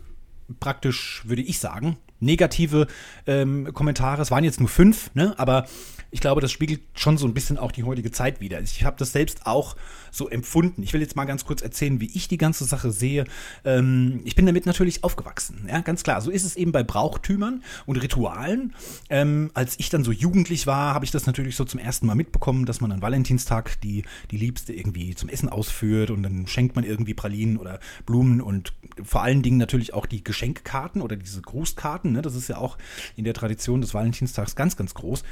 praktisch, 0.61 1.23
würde 1.25 1.41
ich 1.41 1.61
sagen, 1.61 1.97
negative 2.21 2.89
ähm, 3.27 3.73
Kommentare. 3.73 4.21
Es 4.21 4.31
waren 4.31 4.45
jetzt 4.45 4.61
nur 4.61 4.69
fünf, 4.69 5.11
ne? 5.15 5.33
aber 5.39 5.67
ich 6.15 6.21
glaube, 6.21 6.41
das 6.41 6.53
spiegelt 6.53 6.81
schon 6.95 7.19
so 7.19 7.27
ein 7.27 7.35
bisschen 7.35 7.59
auch 7.59 7.73
die 7.73 7.83
heutige 7.83 8.13
Zeit 8.13 8.41
wieder. 8.41 8.61
Ich 8.61 8.85
habe 8.85 8.95
das 8.97 9.11
selbst 9.11 9.47
auch 9.47 9.75
so 10.13 10.29
empfunden. 10.29 10.85
Ich 10.85 10.93
will 10.93 11.01
jetzt 11.01 11.17
mal 11.17 11.25
ganz 11.25 11.45
kurz 11.45 11.61
erzählen, 11.61 12.01
wie 12.01 12.09
ich 12.15 12.29
die 12.29 12.39
ganze 12.39 12.65
Sache 12.65 12.93
sehe. 12.93 13.25
Ähm, 13.65 14.21
ich 14.23 14.37
bin 14.37 14.47
damit 14.47 14.65
natürlich 14.65 15.03
aufgewachsen, 15.03 15.67
ja, 15.69 15.81
ganz 15.81 16.05
klar. 16.05 16.21
So 16.21 16.31
ist 16.31 16.45
es 16.45 16.55
eben 16.55 16.71
bei 16.71 16.85
Brauchtümern 16.85 17.65
und 17.85 17.97
Ritualen. 17.97 18.75
Ähm, 19.11 19.51
als 19.55 19.75
ich 19.81 19.91
dann 19.91 20.05
so 20.05 20.13
jugendlich 20.13 20.69
war, 20.69 20.95
habe 20.95 21.05
ich 21.05 21.11
das 21.11 21.27
natürlich 21.27 21.57
so 21.57 21.65
zum 21.65 21.81
ersten 21.81 22.07
Mal 22.07 22.15
mitbekommen, 22.15 22.65
dass 22.65 22.81
man 22.81 22.93
an 22.93 23.03
Valentinstag 23.03 23.81
die, 23.81 24.05
die 24.31 24.37
Liebste 24.37 24.73
irgendwie 24.73 25.17
zum 25.17 25.29
Essen 25.29 25.49
ausführt 25.49 26.13
und 26.13 26.23
dann 26.23 26.47
schenkt 26.47 26.77
man 26.77 26.85
irgendwie 26.85 27.15
Pralinen 27.15 27.57
oder 27.57 27.81
Blumen 28.07 28.41
und 28.41 28.73
vor 29.03 29.25
allen 29.25 29.43
Dingen 29.43 29.59
natürlich 29.59 29.95
auch 29.95 30.07
die 30.07 30.23
Geschenkkarten 30.23 31.03
oder 31.03 31.17
diese 31.17 31.43
Grußkarten. 31.43 32.13
Ne? 32.13 32.23
Das 32.23 32.37
ist 32.37 32.47
ja 32.47 32.59
auch 32.59 32.79
in 33.17 33.25
der 33.25 33.35
Tradition 33.35 33.81
des 33.81 33.95
Valentinstags 33.95 34.55
ganz, 34.55 34.77
ganz 34.77 34.95
groß. 34.95 35.25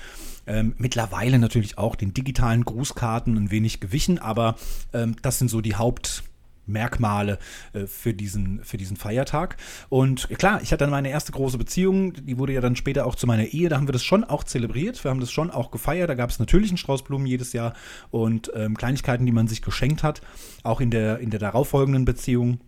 Ähm, 0.49 0.72
mittlerweile 0.79 1.39
natürlich 1.39 1.79
auch 1.79 1.97
den 1.97 2.15
digitalen 2.15 2.65
Grußkarten 2.65 3.37
ein 3.37 3.51
wenig 3.51 3.81
gewichen, 3.81 4.19
aber 4.19 4.57
ähm, 4.93 5.17
das 5.23 5.39
sind 5.39 5.49
so 5.49 5.61
die 5.61 5.75
Hauptmerkmale 5.75 7.39
äh, 7.73 7.87
für, 7.87 8.15
diesen, 8.15 8.65
für 8.65 8.77
diesen 8.77 8.97
Feiertag. 8.97 9.57
Und 9.89 10.29
klar, 10.39 10.61
ich 10.63 10.73
hatte 10.73 10.85
dann 10.85 10.91
meine 10.91 11.11
erste 11.11 11.33
große 11.33 11.59
Beziehung, 11.59 12.15
die 12.15 12.39
wurde 12.39 12.53
ja 12.53 12.61
dann 12.61 12.77
später 12.77 13.07
auch 13.07 13.15
zu 13.15 13.27
meiner 13.27 13.47
Ehe, 13.47 13.69
da 13.69 13.77
haben 13.77 13.89
wir 13.89 13.93
das 13.93 14.05
schon 14.05 14.25
auch 14.25 14.45
zelebriert, 14.45 15.03
wir 15.05 15.11
haben 15.11 15.21
das 15.21 15.31
schon 15.31 15.51
auch 15.51 15.71
gefeiert, 15.71 16.11
da 16.11 16.15
gab 16.15 16.31
es 16.31 16.39
natürlich 16.39 16.71
einen 16.71 16.79
Strauß 16.79 17.05
Blumen 17.05 17.27
jedes 17.27 17.53
Jahr 17.53 17.75
und 18.11 18.51
ähm, 18.55 18.77
Kleinigkeiten, 18.77 19.27
die 19.27 19.33
man 19.33 19.49
sich 19.49 19.63
geschenkt 19.63 20.03
hat, 20.03 20.23
auch 20.63 20.81
in 20.81 20.91
der, 20.91 21.19
in 21.19 21.31
der 21.31 21.41
darauffolgenden 21.41 22.05
Beziehung 22.05 22.61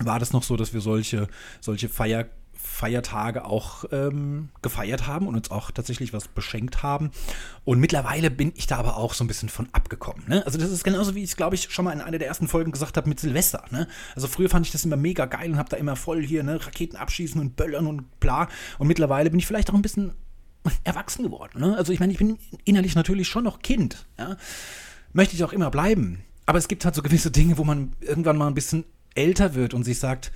war 0.00 0.18
das 0.18 0.32
noch 0.32 0.42
so, 0.42 0.56
dass 0.56 0.74
wir 0.74 0.80
solche, 0.80 1.28
solche 1.60 1.88
Feier 1.88 2.26
Feiertage 2.64 3.44
auch 3.44 3.84
ähm, 3.92 4.48
gefeiert 4.62 5.06
haben 5.06 5.28
und 5.28 5.36
uns 5.36 5.50
auch 5.50 5.70
tatsächlich 5.70 6.12
was 6.12 6.28
beschenkt 6.28 6.82
haben. 6.82 7.10
Und 7.64 7.78
mittlerweile 7.78 8.30
bin 8.30 8.52
ich 8.56 8.66
da 8.66 8.78
aber 8.78 8.96
auch 8.96 9.12
so 9.12 9.22
ein 9.22 9.26
bisschen 9.26 9.50
von 9.50 9.68
abgekommen. 9.72 10.24
Ne? 10.26 10.44
Also 10.46 10.58
das 10.58 10.70
ist 10.70 10.82
genauso, 10.82 11.14
wie 11.14 11.22
ich 11.22 11.30
es, 11.30 11.36
glaube 11.36 11.54
ich, 11.54 11.70
schon 11.70 11.84
mal 11.84 11.92
in 11.92 12.00
einer 12.00 12.18
der 12.18 12.26
ersten 12.26 12.48
Folgen 12.48 12.72
gesagt 12.72 12.96
habe 12.96 13.08
mit 13.08 13.20
Silvester. 13.20 13.64
Ne? 13.70 13.86
Also 14.16 14.28
früher 14.28 14.48
fand 14.48 14.66
ich 14.66 14.72
das 14.72 14.84
immer 14.84 14.96
mega 14.96 15.26
geil 15.26 15.52
und 15.52 15.58
habe 15.58 15.68
da 15.68 15.76
immer 15.76 15.94
voll 15.94 16.24
hier 16.24 16.42
ne, 16.42 16.64
Raketen 16.64 16.96
abschießen 16.96 17.40
und 17.40 17.54
böllern 17.54 17.86
und 17.86 18.18
bla. 18.18 18.48
Und 18.78 18.88
mittlerweile 18.88 19.30
bin 19.30 19.38
ich 19.38 19.46
vielleicht 19.46 19.70
auch 19.70 19.74
ein 19.74 19.82
bisschen 19.82 20.14
erwachsen 20.84 21.22
geworden. 21.22 21.60
Ne? 21.60 21.76
Also 21.76 21.92
ich 21.92 22.00
meine, 22.00 22.12
ich 22.12 22.18
bin 22.18 22.38
innerlich 22.64 22.94
natürlich 22.94 23.28
schon 23.28 23.44
noch 23.44 23.60
Kind. 23.60 24.06
Ja? 24.18 24.36
Möchte 25.12 25.36
ich 25.36 25.44
auch 25.44 25.52
immer 25.52 25.70
bleiben. 25.70 26.24
Aber 26.46 26.58
es 26.58 26.68
gibt 26.68 26.84
halt 26.84 26.94
so 26.94 27.02
gewisse 27.02 27.30
Dinge, 27.30 27.58
wo 27.58 27.64
man 27.64 27.92
irgendwann 28.00 28.36
mal 28.36 28.48
ein 28.48 28.54
bisschen 28.54 28.84
älter 29.14 29.54
wird 29.54 29.74
und 29.74 29.84
sich 29.84 29.98
sagt, 29.98 30.32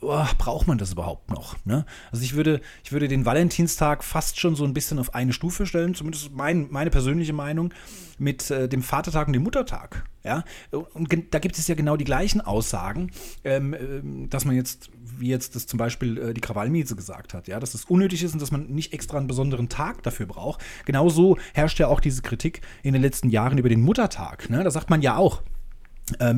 oh, 0.00 0.24
braucht 0.38 0.66
man 0.66 0.78
das 0.78 0.92
überhaupt 0.92 1.30
noch? 1.30 1.56
Ne? 1.64 1.84
Also 2.10 2.22
ich 2.22 2.34
würde, 2.34 2.60
ich 2.84 2.92
würde 2.92 3.08
den 3.08 3.24
Valentinstag 3.24 4.04
fast 4.04 4.38
schon 4.40 4.56
so 4.56 4.64
ein 4.64 4.74
bisschen 4.74 4.98
auf 4.98 5.14
eine 5.14 5.32
Stufe 5.32 5.66
stellen, 5.66 5.94
zumindest 5.94 6.32
mein, 6.32 6.68
meine 6.70 6.90
persönliche 6.90 7.32
Meinung, 7.32 7.72
mit 8.18 8.50
äh, 8.50 8.68
dem 8.68 8.82
Vatertag 8.82 9.26
und 9.26 9.34
dem 9.34 9.42
Muttertag. 9.42 10.04
Ja? 10.24 10.44
Und 10.70 11.12
da 11.30 11.38
gibt 11.38 11.58
es 11.58 11.68
ja 11.68 11.74
genau 11.74 11.96
die 11.96 12.04
gleichen 12.04 12.40
Aussagen, 12.40 13.10
ähm, 13.44 13.74
äh, 13.74 14.28
dass 14.28 14.44
man 14.44 14.56
jetzt, 14.56 14.90
wie 15.18 15.28
jetzt 15.28 15.54
das 15.54 15.66
zum 15.66 15.78
Beispiel 15.78 16.18
äh, 16.18 16.34
die 16.34 16.40
Krawallmiese 16.40 16.96
gesagt 16.96 17.34
hat, 17.34 17.46
ja, 17.46 17.60
dass 17.60 17.74
es 17.74 17.84
unnötig 17.84 18.22
ist 18.22 18.32
und 18.32 18.40
dass 18.40 18.50
man 18.50 18.66
nicht 18.68 18.92
extra 18.92 19.18
einen 19.18 19.26
besonderen 19.26 19.68
Tag 19.68 20.02
dafür 20.02 20.26
braucht. 20.26 20.62
Genauso 20.86 21.36
herrscht 21.52 21.78
ja 21.78 21.88
auch 21.88 22.00
diese 22.00 22.22
Kritik 22.22 22.62
in 22.82 22.94
den 22.94 23.02
letzten 23.02 23.28
Jahren 23.28 23.58
über 23.58 23.68
den 23.68 23.82
Muttertag. 23.82 24.48
Ne? 24.50 24.64
Da 24.64 24.70
sagt 24.70 24.90
man 24.90 25.02
ja 25.02 25.16
auch, 25.16 25.42
Ähm, 25.42 25.55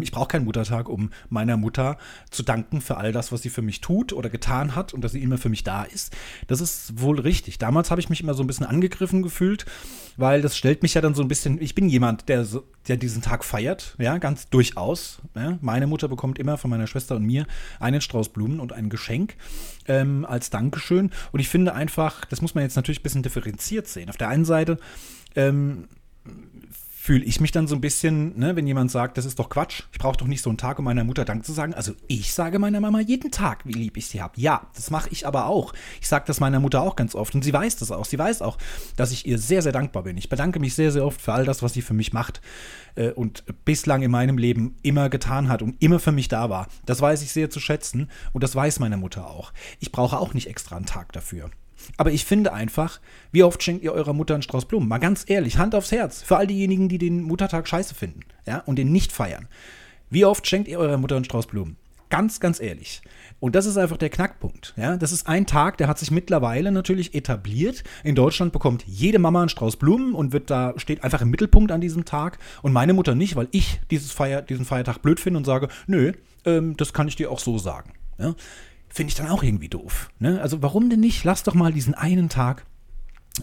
ich 0.01 0.13
brauche 0.13 0.29
keinen 0.29 0.45
Muttertag, 0.45 0.89
um 0.89 1.11
meiner 1.29 1.57
Mutter 1.57 1.99
zu 2.31 2.43
danken 2.43 2.81
für 2.81 2.97
all 2.97 3.13
das, 3.13 3.33
was 3.33 3.43
sie 3.43 3.51
für 3.51 3.61
mich 3.61 3.81
tut 3.81 4.13
oder 4.13 4.31
getan 4.31 4.75
hat 4.75 4.95
und 4.95 5.03
dass 5.03 5.13
sie 5.13 5.23
immer 5.23 5.37
für 5.37 5.51
mich 5.51 5.63
da 5.63 5.85
ist. 5.85 6.17
Das 6.47 6.61
ist 6.61 7.01
wohl 7.01 7.21
richtig. 7.21 7.59
Damals 7.59 7.91
habe 7.91 8.01
ich 8.01 8.09
mich 8.09 8.23
immer 8.23 8.33
so 8.33 8.43
ein 8.43 8.47
bisschen 8.47 8.65
angegriffen 8.65 9.23
gefühlt, 9.23 9.67
weil 10.17 10.41
das 10.41 10.57
stellt 10.57 10.83
mich 10.83 10.95
ja 10.95 11.01
dann 11.01 11.15
so 11.15 11.23
ein 11.23 11.29
bisschen. 11.29 11.61
Ich 11.61 11.75
bin 11.75 11.89
jemand, 11.89 12.29
der, 12.31 12.47
der 12.89 12.97
diesen 12.97 13.21
Tag 13.21 13.45
feiert, 13.45 13.95
ja, 13.99 14.17
ganz 14.17 14.49
durchaus. 14.49 15.21
Ja. 15.35 15.59
Meine 15.61 15.87
Mutter 15.87 16.09
bekommt 16.09 16.39
immer 16.39 16.57
von 16.57 16.71
meiner 16.71 16.87
Schwester 16.87 17.17
und 17.17 17.25
mir 17.25 17.47
einen 17.79 18.01
Strauß 18.01 18.31
Blumen 18.31 18.61
und 18.61 18.73
ein 18.73 18.89
Geschenk 18.89 19.37
ähm, 19.87 20.25
als 20.25 20.49
Dankeschön. 20.49 21.11
Und 21.33 21.41
ich 21.41 21.49
finde 21.49 21.75
einfach, 21.75 22.25
das 22.25 22.41
muss 22.41 22.55
man 22.55 22.65
jetzt 22.65 22.77
natürlich 22.77 23.01
ein 23.01 23.03
bisschen 23.03 23.23
differenziert 23.23 23.87
sehen. 23.87 24.09
Auf 24.09 24.17
der 24.17 24.29
einen 24.29 24.47
Seite 24.47 24.79
ähm, 25.37 25.89
fühle 27.09 27.25
ich 27.25 27.40
mich 27.40 27.53
dann 27.53 27.66
so 27.66 27.75
ein 27.75 27.81
bisschen, 27.81 28.38
ne, 28.38 28.55
wenn 28.55 28.66
jemand 28.66 28.90
sagt, 28.90 29.16
das 29.16 29.25
ist 29.25 29.38
doch 29.38 29.49
Quatsch, 29.49 29.85
ich 29.92 29.99
brauche 29.99 30.18
doch 30.18 30.27
nicht 30.27 30.42
so 30.42 30.51
einen 30.51 30.59
Tag, 30.59 30.79
um 30.79 30.85
meiner 30.85 31.05
Mutter 31.05 31.25
Dank 31.25 31.42
zu 31.42 31.55
sagen. 31.55 31.73
Also 31.73 31.94
ich 32.07 32.35
sage 32.35 32.59
meiner 32.59 32.81
Mama 32.81 33.01
jeden 33.01 33.31
Tag, 33.31 33.64
wie 33.64 33.73
lieb 33.73 33.97
ich 33.97 34.09
sie 34.09 34.21
habe. 34.21 34.38
Ja, 34.38 34.66
das 34.75 34.90
mache 34.90 35.09
ich 35.11 35.27
aber 35.27 35.47
auch. 35.47 35.73
Ich 36.03 36.07
sage 36.07 36.25
das 36.27 36.38
meiner 36.38 36.61
Mutter 36.61 36.83
auch 36.83 36.97
ganz 36.97 37.14
oft 37.14 37.35
und 37.35 37.42
sie 37.42 37.53
weiß 37.55 37.77
das 37.77 37.92
auch. 37.92 38.05
Sie 38.05 38.18
weiß 38.18 38.42
auch, 38.42 38.59
dass 38.97 39.11
ich 39.11 39.27
ihr 39.27 39.38
sehr, 39.38 39.62
sehr 39.62 39.73
dankbar 39.73 40.03
bin. 40.03 40.18
Ich 40.18 40.29
bedanke 40.29 40.61
mich 40.61 40.75
sehr, 40.75 40.92
sehr 40.92 41.07
oft 41.07 41.18
für 41.18 41.33
all 41.33 41.47
das, 41.47 41.62
was 41.62 41.73
sie 41.73 41.81
für 41.81 41.94
mich 41.94 42.12
macht 42.12 42.42
äh, 42.94 43.09
und 43.12 43.42
bislang 43.64 44.03
in 44.03 44.11
meinem 44.11 44.37
Leben 44.37 44.77
immer 44.83 45.09
getan 45.09 45.49
hat 45.49 45.62
und 45.62 45.83
immer 45.83 46.01
für 46.01 46.12
mich 46.12 46.29
da 46.29 46.51
war. 46.51 46.68
Das 46.85 47.01
weiß 47.01 47.23
ich 47.23 47.33
sehr 47.33 47.49
zu 47.49 47.59
schätzen 47.59 48.11
und 48.35 48.44
das 48.44 48.55
weiß 48.55 48.81
meine 48.81 48.99
Mutter 48.99 49.31
auch. 49.31 49.55
Ich 49.81 49.92
brauche 49.92 50.18
auch 50.18 50.35
nicht 50.35 50.49
extra 50.49 50.77
einen 50.77 50.85
Tag 50.85 51.12
dafür. 51.12 51.49
Aber 51.96 52.12
ich 52.12 52.24
finde 52.24 52.53
einfach, 52.53 53.01
wie 53.33 53.42
oft 53.42 53.62
schenkt 53.62 53.83
ihr 53.83 53.92
eurer 53.92 54.12
Mutter 54.12 54.35
einen 54.35 54.42
Strauß 54.42 54.66
Blumen? 54.66 54.88
Mal 54.88 54.98
ganz 54.98 55.24
ehrlich, 55.27 55.59
Hand 55.59 55.74
aufs 55.74 55.92
Herz. 55.92 56.22
Für 56.22 56.37
all 56.37 56.46
diejenigen, 56.46 56.88
die 56.88 56.98
den 56.98 57.22
Muttertag 57.22 57.66
scheiße 57.66 57.94
finden 57.94 58.20
ja, 58.46 58.59
und 58.61 58.77
den 58.77 58.92
nicht 58.92 59.12
feiern. 59.12 59.48
Wie 60.11 60.24
oft 60.24 60.46
schenkt 60.46 60.68
ihr 60.68 60.79
eurer 60.79 60.98
Mutter 60.98 61.16
einen 61.16 61.24
Strauß 61.24 61.46
Blumen? 61.46 61.77
Ganz, 62.11 62.40
ganz 62.40 62.61
ehrlich. 62.61 63.03
Und 63.40 63.55
das 63.55 63.66
ist 63.66 63.77
einfach 63.77 63.98
der 63.98 64.09
Knackpunkt. 64.09 64.74
Ja? 64.77 64.96
Das 64.96 65.12
ist 65.12 65.29
ein 65.29 65.46
Tag, 65.46 65.77
der 65.77 65.88
hat 65.88 65.98
sich 65.98 66.11
mittlerweile 66.11 66.72
natürlich 66.72 67.14
etabliert. 67.14 67.85
In 68.03 68.14
Deutschland 68.14 68.53
bekommt 68.53 68.85
jede 68.87 69.18
Mama 69.18 69.40
einen 69.40 69.48
Strauß 69.48 69.77
Blumen 69.77 70.14
und 70.14 70.33
wird 70.33 70.51
da, 70.51 70.72
steht 70.77 71.05
einfach 71.05 71.20
im 71.20 71.31
Mittelpunkt 71.31 71.70
an 71.70 71.81
diesem 71.81 72.05
Tag. 72.05 72.38
Und 72.62 72.72
meine 72.72 72.94
Mutter 72.94 73.14
nicht, 73.14 73.37
weil 73.37 73.48
ich 73.51 73.81
Feier, 74.09 74.42
diesen 74.42 74.64
Feiertag 74.64 75.03
blöd 75.03 75.20
finde 75.20 75.38
und 75.38 75.44
sage, 75.44 75.68
nö, 75.87 76.12
ähm, 76.44 76.77
das 76.77 76.92
kann 76.92 77.09
ich 77.09 77.16
dir 77.16 77.31
auch 77.31 77.38
so 77.38 77.59
sagen. 77.59 77.92
Ja? 78.18 78.35
Finde 78.88 79.11
ich 79.11 79.14
dann 79.16 79.29
auch 79.29 79.42
irgendwie 79.42 79.68
doof. 79.68 80.11
Ne? 80.18 80.40
Also 80.40 80.62
warum 80.62 80.90
denn 80.90 81.01
nicht? 81.01 81.24
Lass 81.24 81.42
doch 81.42 81.55
mal 81.55 81.72
diesen 81.72 81.94
einen 81.94 82.29
Tag 82.29 82.66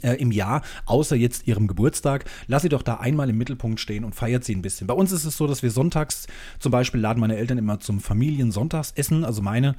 äh, 0.02 0.14
im 0.14 0.32
Jahr, 0.32 0.62
außer 0.86 1.16
jetzt 1.16 1.48
ihrem 1.48 1.68
Geburtstag, 1.68 2.26
lass 2.48 2.64
sie 2.64 2.70
doch 2.70 2.82
da 2.82 2.96
einmal 2.96 3.30
im 3.30 3.38
Mittelpunkt 3.38 3.80
stehen 3.80 4.04
und 4.04 4.16
feiert 4.16 4.44
sie 4.44 4.56
ein 4.56 4.62
bisschen. 4.62 4.88
Bei 4.88 4.94
uns 4.94 5.12
ist 5.12 5.26
es 5.26 5.38
so, 5.38 5.48
dass 5.48 5.64
wir 5.64 5.72
sonntags 5.72 6.28
zum 6.60 6.72
Beispiel 6.72 7.02
laden 7.02 7.20
meine 7.20 7.38
Eltern 7.38 7.58
immer 7.58 7.80
zum 7.80 8.00
Familiensonntagsessen, 8.00 9.24
also 9.26 9.42
meine 9.42 9.76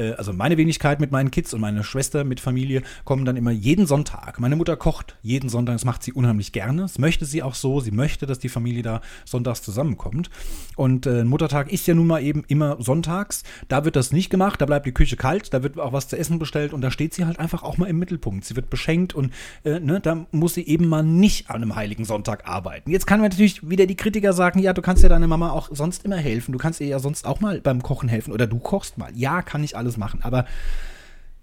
äh, 0.00 0.12
also 0.14 0.32
meine 0.32 0.56
Wenigkeit 0.56 1.00
mit 1.00 1.12
meinen 1.12 1.30
Kids 1.30 1.54
und 1.54 1.60
meine 1.60 1.84
Schwester 1.84 2.24
mit 2.24 2.40
Familie 2.40 2.82
kommen 3.04 3.24
dann 3.24 3.36
immer 3.36 3.50
jeden 3.50 3.86
Sonntag. 3.86 4.40
Meine 4.40 4.56
Mutter 4.56 4.76
kocht 4.76 5.16
jeden 5.22 5.48
Sonntag, 5.48 5.74
das 5.74 5.84
macht 5.84 6.02
sie 6.02 6.12
unheimlich 6.12 6.52
gerne. 6.52 6.82
Das 6.82 6.98
möchte 6.98 7.24
sie 7.24 7.42
auch 7.42 7.54
so. 7.54 7.80
Sie 7.80 7.90
möchte, 7.90 8.26
dass 8.26 8.38
die 8.38 8.48
Familie 8.48 8.82
da 8.82 9.00
sonntags 9.24 9.62
zusammenkommt. 9.62 10.30
Und 10.76 11.06
äh, 11.06 11.24
Muttertag 11.24 11.72
ist 11.72 11.86
ja 11.86 11.94
nun 11.94 12.06
mal 12.06 12.22
eben 12.22 12.44
immer 12.48 12.76
sonntags. 12.80 13.42
Da 13.68 13.84
wird 13.84 13.96
das 13.96 14.12
nicht 14.12 14.30
gemacht, 14.30 14.60
da 14.60 14.66
bleibt 14.66 14.86
die 14.86 14.92
Küche 14.92 15.16
kalt, 15.16 15.52
da 15.52 15.62
wird 15.62 15.78
auch 15.78 15.92
was 15.92 16.08
zu 16.08 16.16
essen 16.16 16.38
bestellt 16.38 16.72
und 16.72 16.80
da 16.80 16.90
steht 16.90 17.14
sie 17.14 17.24
halt 17.24 17.38
einfach 17.38 17.62
auch 17.62 17.76
mal 17.76 17.86
im 17.86 17.98
Mittelpunkt. 17.98 18.44
Sie 18.44 18.56
wird 18.56 18.70
beschenkt 18.70 19.14
und 19.14 19.32
äh, 19.64 19.80
ne, 19.80 20.00
da 20.00 20.26
muss 20.30 20.54
sie 20.54 20.66
eben 20.66 20.88
mal 20.88 21.02
nicht 21.02 21.50
an 21.50 21.56
einem 21.56 21.76
heiligen 21.76 22.04
Sonntag 22.04 22.48
arbeiten. 22.48 22.90
Jetzt 22.90 23.06
kann 23.06 23.20
man 23.20 23.30
natürlich 23.30 23.68
wieder 23.68 23.86
die 23.86 23.96
Kritiker 23.96 24.32
sagen, 24.32 24.60
ja, 24.60 24.72
du 24.72 24.82
kannst 24.82 25.02
ja 25.02 25.08
deiner 25.08 25.26
Mama 25.26 25.50
auch 25.50 25.68
sonst 25.72 26.04
immer 26.04 26.16
helfen. 26.16 26.52
Du 26.52 26.58
kannst 26.58 26.80
ihr 26.80 26.86
ja 26.86 26.98
sonst 26.98 27.26
auch 27.26 27.40
mal 27.40 27.60
beim 27.60 27.82
Kochen 27.82 28.08
helfen 28.08 28.32
oder 28.32 28.46
du 28.46 28.58
kochst 28.58 28.98
mal. 28.98 29.10
Ja, 29.14 29.42
kann 29.42 29.62
ich 29.64 29.76
alles 29.76 29.89
alles 29.90 29.96
machen. 29.96 30.22
Aber 30.22 30.46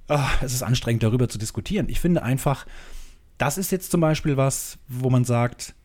oh, 0.10 0.20
es 0.42 0.54
ist 0.54 0.64
anstrengend, 0.64 1.04
darüber 1.04 1.28
zu 1.28 1.38
diskutieren. 1.38 1.90
Ich 1.90 2.00
finde 2.00 2.24
einfach, 2.24 2.66
das 3.38 3.58
ist 3.58 3.72
jetzt 3.72 3.92
zum 3.92 4.02
Beispiel 4.02 4.38
was, 4.38 4.78
wo 4.88 5.10
man 5.10 5.26
sagt, 5.26 5.76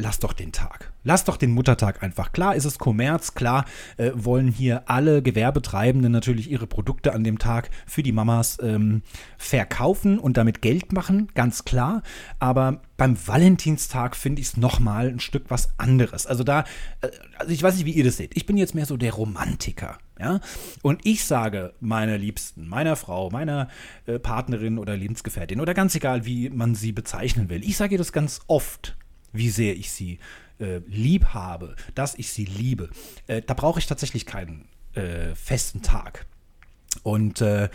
lass 0.00 0.18
doch 0.18 0.32
den 0.32 0.52
Tag. 0.52 0.92
Lass 1.04 1.24
doch 1.24 1.36
den 1.36 1.52
Muttertag 1.52 2.02
einfach. 2.02 2.32
Klar 2.32 2.54
ist 2.56 2.64
es 2.64 2.78
Kommerz, 2.78 3.34
klar 3.34 3.64
äh, 3.96 4.10
wollen 4.14 4.48
hier 4.48 4.88
alle 4.88 5.22
Gewerbetreibenden 5.22 6.10
natürlich 6.10 6.50
ihre 6.50 6.66
Produkte 6.66 7.12
an 7.12 7.24
dem 7.24 7.38
Tag 7.38 7.70
für 7.86 8.02
die 8.02 8.12
Mamas 8.12 8.58
ähm, 8.62 9.02
verkaufen 9.38 10.18
und 10.18 10.36
damit 10.36 10.62
Geld 10.62 10.92
machen, 10.92 11.28
ganz 11.34 11.64
klar. 11.64 12.02
Aber 12.38 12.82
beim 12.96 13.16
Valentinstag 13.26 14.16
finde 14.16 14.40
ich 14.42 14.48
es 14.48 14.56
nochmal 14.56 15.08
ein 15.08 15.20
Stück 15.20 15.44
was 15.48 15.70
anderes. 15.78 16.26
Also 16.26 16.44
da, 16.44 16.64
äh, 17.00 17.08
also 17.38 17.52
ich 17.52 17.62
weiß 17.62 17.76
nicht, 17.76 17.86
wie 17.86 17.92
ihr 17.92 18.04
das 18.04 18.16
seht. 18.16 18.36
Ich 18.36 18.46
bin 18.46 18.56
jetzt 18.56 18.74
mehr 18.74 18.86
so 18.86 18.96
der 18.96 19.12
Romantiker. 19.12 19.98
Ja? 20.18 20.40
Und 20.82 21.00
ich 21.04 21.24
sage 21.24 21.72
meiner 21.80 22.18
Liebsten, 22.18 22.68
meiner 22.68 22.96
Frau, 22.96 23.30
meiner 23.30 23.68
äh, 24.06 24.18
Partnerin 24.18 24.78
oder 24.78 24.96
Lebensgefährtin 24.96 25.60
oder 25.60 25.74
ganz 25.74 25.94
egal, 25.94 26.26
wie 26.26 26.50
man 26.50 26.74
sie 26.74 26.92
bezeichnen 26.92 27.48
will, 27.48 27.64
ich 27.64 27.76
sage 27.76 27.94
ihr 27.94 27.98
das 27.98 28.12
ganz 28.12 28.40
oft 28.46 28.96
wie 29.32 29.50
sehr 29.50 29.76
ich 29.76 29.90
sie 29.90 30.18
äh, 30.58 30.80
lieb 30.86 31.26
habe, 31.26 31.76
dass 31.94 32.14
ich 32.14 32.32
sie 32.32 32.44
liebe. 32.44 32.90
Äh, 33.26 33.42
da 33.42 33.54
brauche 33.54 33.78
ich 33.78 33.86
tatsächlich 33.86 34.26
keinen 34.26 34.68
äh, 34.94 35.34
festen 35.34 35.82
Tag. 35.82 36.26
Und 37.02 37.40
äh, 37.40 37.68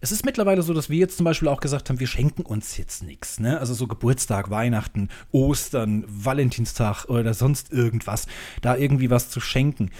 es 0.00 0.12
ist 0.12 0.24
mittlerweile 0.24 0.62
so, 0.62 0.72
dass 0.72 0.88
wir 0.88 0.96
jetzt 0.96 1.16
zum 1.16 1.24
Beispiel 1.24 1.48
auch 1.48 1.60
gesagt 1.60 1.90
haben, 1.90 2.00
wir 2.00 2.06
schenken 2.06 2.42
uns 2.42 2.78
jetzt 2.78 3.02
nichts. 3.02 3.38
Ne? 3.38 3.60
Also 3.60 3.74
so 3.74 3.86
Geburtstag, 3.86 4.48
Weihnachten, 4.48 5.10
Ostern, 5.30 6.04
Valentinstag 6.08 7.04
oder 7.06 7.34
sonst 7.34 7.70
irgendwas, 7.70 8.26
da 8.62 8.76
irgendwie 8.76 9.10
was 9.10 9.28
zu 9.28 9.40
schenken. 9.40 9.90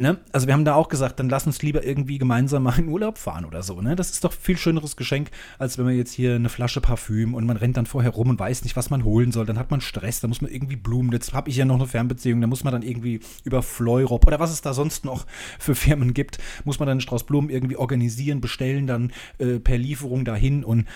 Ne? 0.00 0.18
Also 0.32 0.46
wir 0.46 0.54
haben 0.54 0.64
da 0.64 0.76
auch 0.76 0.88
gesagt, 0.88 1.20
dann 1.20 1.28
lass 1.28 1.46
uns 1.46 1.60
lieber 1.60 1.84
irgendwie 1.84 2.16
gemeinsam 2.16 2.62
mal 2.62 2.78
in 2.78 2.88
Urlaub 2.88 3.18
fahren 3.18 3.44
oder 3.44 3.62
so. 3.62 3.82
Ne? 3.82 3.96
Das 3.96 4.10
ist 4.10 4.24
doch 4.24 4.32
viel 4.32 4.56
schöneres 4.56 4.96
Geschenk, 4.96 5.30
als 5.58 5.76
wenn 5.76 5.84
man 5.84 5.94
jetzt 5.94 6.14
hier 6.14 6.36
eine 6.36 6.48
Flasche 6.48 6.80
Parfüm 6.80 7.34
und 7.34 7.44
man 7.44 7.58
rennt 7.58 7.76
dann 7.76 7.84
vorher 7.84 8.12
rum 8.12 8.30
und 8.30 8.40
weiß 8.40 8.64
nicht, 8.64 8.76
was 8.76 8.88
man 8.88 9.04
holen 9.04 9.30
soll. 9.30 9.44
Dann 9.44 9.58
hat 9.58 9.70
man 9.70 9.82
Stress, 9.82 10.20
da 10.20 10.28
muss 10.28 10.40
man 10.40 10.50
irgendwie 10.50 10.76
Blumen. 10.76 11.12
Jetzt 11.12 11.34
habe 11.34 11.50
ich 11.50 11.56
ja 11.56 11.66
noch 11.66 11.74
eine 11.74 11.86
Fernbeziehung, 11.86 12.40
da 12.40 12.46
muss 12.46 12.64
man 12.64 12.72
dann 12.72 12.80
irgendwie 12.80 13.20
über 13.44 13.62
Fleurop 13.62 14.26
oder 14.26 14.40
was 14.40 14.52
es 14.52 14.62
da 14.62 14.72
sonst 14.72 15.04
noch 15.04 15.26
für 15.58 15.74
Firmen 15.74 16.14
gibt, 16.14 16.38
muss 16.64 16.78
man 16.78 16.86
dann 16.86 16.92
einen 16.94 17.00
Strauß 17.02 17.24
Blumen 17.24 17.50
irgendwie 17.50 17.76
organisieren, 17.76 18.40
bestellen, 18.40 18.86
dann 18.86 19.12
äh, 19.36 19.58
per 19.58 19.76
Lieferung 19.76 20.24
dahin. 20.24 20.64
Und 20.64 20.86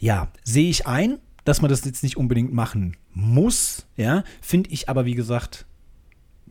ja, 0.00 0.26
sehe 0.42 0.68
ich 0.68 0.88
ein, 0.88 1.18
dass 1.44 1.62
man 1.62 1.70
das 1.70 1.84
jetzt 1.84 2.02
nicht 2.02 2.16
unbedingt 2.16 2.52
machen 2.52 2.96
muss, 3.14 3.86
ja, 3.96 4.24
finde 4.40 4.70
ich 4.70 4.88
aber, 4.88 5.04
wie 5.04 5.14
gesagt, 5.14 5.66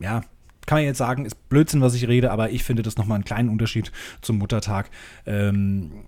ja, 0.00 0.22
kann 0.68 0.76
man 0.76 0.84
jetzt 0.84 0.98
sagen, 0.98 1.24
ist 1.24 1.48
Blödsinn, 1.48 1.80
was 1.80 1.94
ich 1.94 2.06
rede, 2.08 2.30
aber 2.30 2.50
ich 2.50 2.62
finde 2.62 2.82
das 2.82 2.98
nochmal 2.98 3.14
einen 3.14 3.24
kleinen 3.24 3.48
Unterschied 3.48 3.90
zum 4.20 4.36
Muttertag. 4.36 4.90
Ähm, 5.24 6.04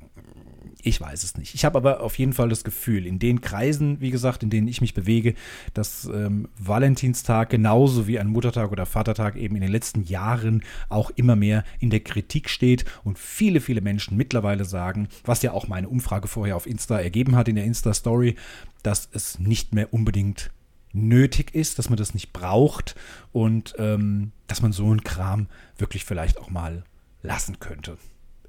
ich 0.83 1.01
weiß 1.01 1.23
es 1.23 1.39
nicht. 1.39 1.55
Ich 1.55 1.65
habe 1.65 1.79
aber 1.79 2.03
auf 2.03 2.19
jeden 2.19 2.35
Fall 2.35 2.51
das 2.51 2.63
Gefühl, 2.63 3.07
in 3.07 3.19
den 3.19 3.41
Kreisen, 3.41 4.03
wie 4.03 4.11
gesagt, 4.11 4.43
in 4.43 4.51
denen 4.51 4.69
ich 4.69 4.83
mich 4.83 4.93
bewege, 4.93 5.33
dass 5.73 6.05
ähm, 6.13 6.49
Valentinstag 6.59 7.49
genauso 7.49 8.07
wie 8.07 8.19
ein 8.19 8.27
Muttertag 8.29 8.71
oder 8.71 8.85
Vatertag 8.85 9.37
eben 9.37 9.55
in 9.57 9.63
den 9.63 9.73
letzten 9.73 10.05
Jahren 10.05 10.63
auch 10.91 11.11
immer 11.17 11.37
mehr 11.37 11.65
in 11.79 11.89
der 11.89 12.01
Kritik 12.01 12.51
steht 12.51 12.85
und 13.03 13.19
viele, 13.19 13.61
viele 13.63 13.81
Menschen 13.81 14.19
mittlerweile 14.19 14.67
sagen, 14.67 15.09
was 15.25 15.41
ja 15.41 15.53
auch 15.53 15.69
meine 15.69 15.89
Umfrage 15.89 16.29
vorher 16.29 16.57
auf 16.57 16.67
Insta 16.67 17.01
ergeben 17.01 17.35
hat 17.35 17.49
in 17.49 17.57
der 17.57 17.65
Insta-Story, 17.65 18.37
dass 18.83 19.09
es 19.11 19.39
nicht 19.39 19.75
mehr 19.75 19.95
unbedingt 19.95 20.51
nötig 20.93 21.55
ist, 21.55 21.79
dass 21.79 21.89
man 21.89 21.97
das 21.97 22.15
nicht 22.15 22.33
braucht 22.33 22.95
und 23.33 23.75
ähm, 23.79 24.33
dass 24.47 24.63
man 24.63 24.73
so 24.73 24.87
einen 24.87 25.05
Kram 25.05 25.47
wirklich 25.79 26.05
vielleicht 26.05 26.39
auch 26.39 26.51
mal 26.51 26.85
lassen 27.23 27.61
könnte. 27.61 27.97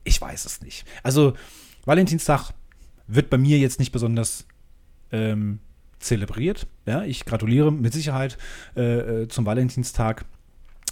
Ich 0.04 0.20
weiß 0.20 0.46
es 0.46 0.62
nicht. 0.62 0.86
Also 1.04 1.34
Valentinstag 1.86 2.52
wird 3.08 3.30
bei 3.30 3.38
mir 3.38 3.60
jetzt 3.60 3.80
nicht 3.80 3.92
besonders 3.92 4.46
ähm, 5.12 5.60
zelebriert. 6.00 6.68
Ja, 6.86 7.04
ich 7.04 7.26
gratuliere 7.26 7.72
mit 7.72 7.94
Sicherheit 7.94 8.38
äh, 8.76 9.22
äh 9.24 9.28
zum 9.28 9.46
Valentinstag. 9.46 10.26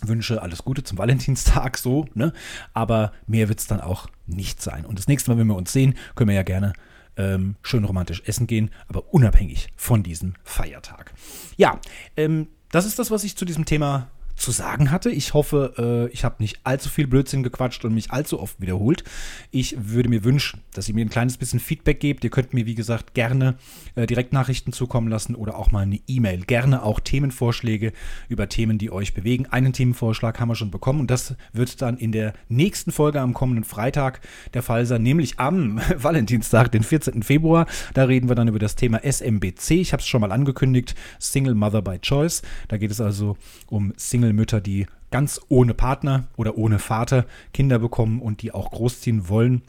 Wünsche 0.02 0.42
alles 0.42 0.64
Gute 0.64 0.84
zum 0.84 0.98
Valentinstag 0.98 1.78
so, 1.78 2.06
ne? 2.14 2.32
Aber 2.74 3.12
mehr 3.28 3.50
wird 3.50 3.60
es 3.60 3.68
dann 3.68 3.82
auch 3.82 4.08
nicht 4.28 4.62
sein. 4.62 4.86
Und 4.86 4.98
das 4.98 5.08
nächste 5.08 5.30
Mal, 5.30 5.38
wenn 5.38 5.48
wir 5.48 5.56
uns 5.56 5.74
sehen, 5.74 5.96
können 6.16 6.30
wir 6.30 6.36
ja 6.36 6.44
gerne 6.44 6.74
ähm, 7.20 7.56
schön 7.62 7.84
romantisch 7.84 8.24
essen 8.26 8.48
gehen, 8.48 8.72
aber 8.88 9.14
unabhängig 9.14 9.68
von 9.76 10.02
diesem 10.02 10.34
Feiertag. 10.44 11.14
Ja, 11.58 11.80
ähm, 12.18 12.48
das 12.72 12.86
ist 12.86 12.98
das, 12.98 13.12
was 13.12 13.24
ich 13.24 13.36
zu 13.36 13.46
diesem 13.46 13.66
Thema 13.66 14.10
zu 14.40 14.52
sagen 14.52 14.92
hatte. 14.92 15.10
Ich 15.10 15.34
hoffe, 15.34 16.10
äh, 16.10 16.14
ich 16.14 16.24
habe 16.24 16.36
nicht 16.40 16.60
allzu 16.64 16.90
viel 16.90 17.08
Blödsinn 17.08 17.44
gequatscht 17.44 17.84
und 17.86 17.94
mich 17.94 18.12
allzu 18.12 18.40
oft 18.40 18.60
wiederholt. 18.60 19.04
Ich 19.52 19.76
würde 19.78 20.10
mir 20.10 20.24
wünschen, 20.24 20.62
dass 20.74 20.88
ihr 20.88 20.96
mir 20.96 21.06
ein 21.06 21.10
kleines 21.10 21.38
bisschen 21.38 21.60
Feedback 21.60 22.00
gebt. 22.00 22.24
Ihr 22.24 22.30
könnt 22.30 22.54
mir, 22.54 22.66
wie 22.66 22.76
gesagt, 22.76 23.14
gerne 23.14 23.56
äh, 23.96 24.08
Direktnachrichten 24.08 24.74
zukommen 24.74 25.10
lassen 25.10 25.36
oder 25.36 25.58
auch 25.58 25.72
mal 25.72 25.82
eine 25.82 26.00
E-Mail. 26.08 26.42
Gerne 26.46 26.84
auch 26.84 27.00
Themenvorschläge 27.00 27.92
über 28.30 28.50
Themen, 28.50 28.78
die 28.78 28.92
euch 28.92 29.14
bewegen. 29.14 29.46
Einen 29.48 29.74
Themenvorschlag 29.74 30.40
haben 30.40 30.50
wir 30.50 30.56
schon 30.56 30.72
bekommen 30.72 31.02
und 31.02 31.12
das 31.12 31.36
wird 31.54 31.82
dann 31.82 31.98
in 31.98 32.12
der 32.12 32.34
nächsten 32.48 32.92
Folge 32.92 33.22
am 33.22 33.34
kommenden 33.34 33.64
Freitag 33.64 34.22
der 34.54 34.64
Fall 34.64 34.86
sein, 34.86 35.04
nämlich 35.04 35.40
am 35.40 35.82
Valentinstag, 35.96 36.72
den 36.72 36.84
14. 36.84 37.24
Februar. 37.24 37.68
Da 37.94 38.06
reden 38.06 38.30
wir 38.30 38.36
dann 38.36 38.48
über 38.48 38.60
das 38.60 38.76
Thema 38.76 39.04
SMBC. 39.04 39.72
Ich 39.72 39.92
habe 39.92 40.02
es 40.02 40.08
schon 40.08 40.22
mal 40.22 40.32
angekündigt, 40.32 40.96
Single 41.20 41.56
Mother 41.56 41.82
by 41.82 42.00
Choice. 42.00 42.42
Da 42.70 42.78
geht 42.78 42.92
es 42.92 43.02
also 43.02 43.38
um 43.68 43.94
Single 43.98 44.29
Single-Mütter, 44.30 44.62
die 44.62 44.86
ganz 45.12 45.42
ohne 45.50 45.74
Partner 45.74 46.28
oder 46.38 46.58
ohne 46.58 46.80
Vater 46.80 47.26
Kinder 47.54 47.80
bekommen 47.80 48.22
und 48.22 48.42
die 48.42 48.52
auch 48.52 48.72
großziehen 48.72 49.28
wollen 49.30 49.64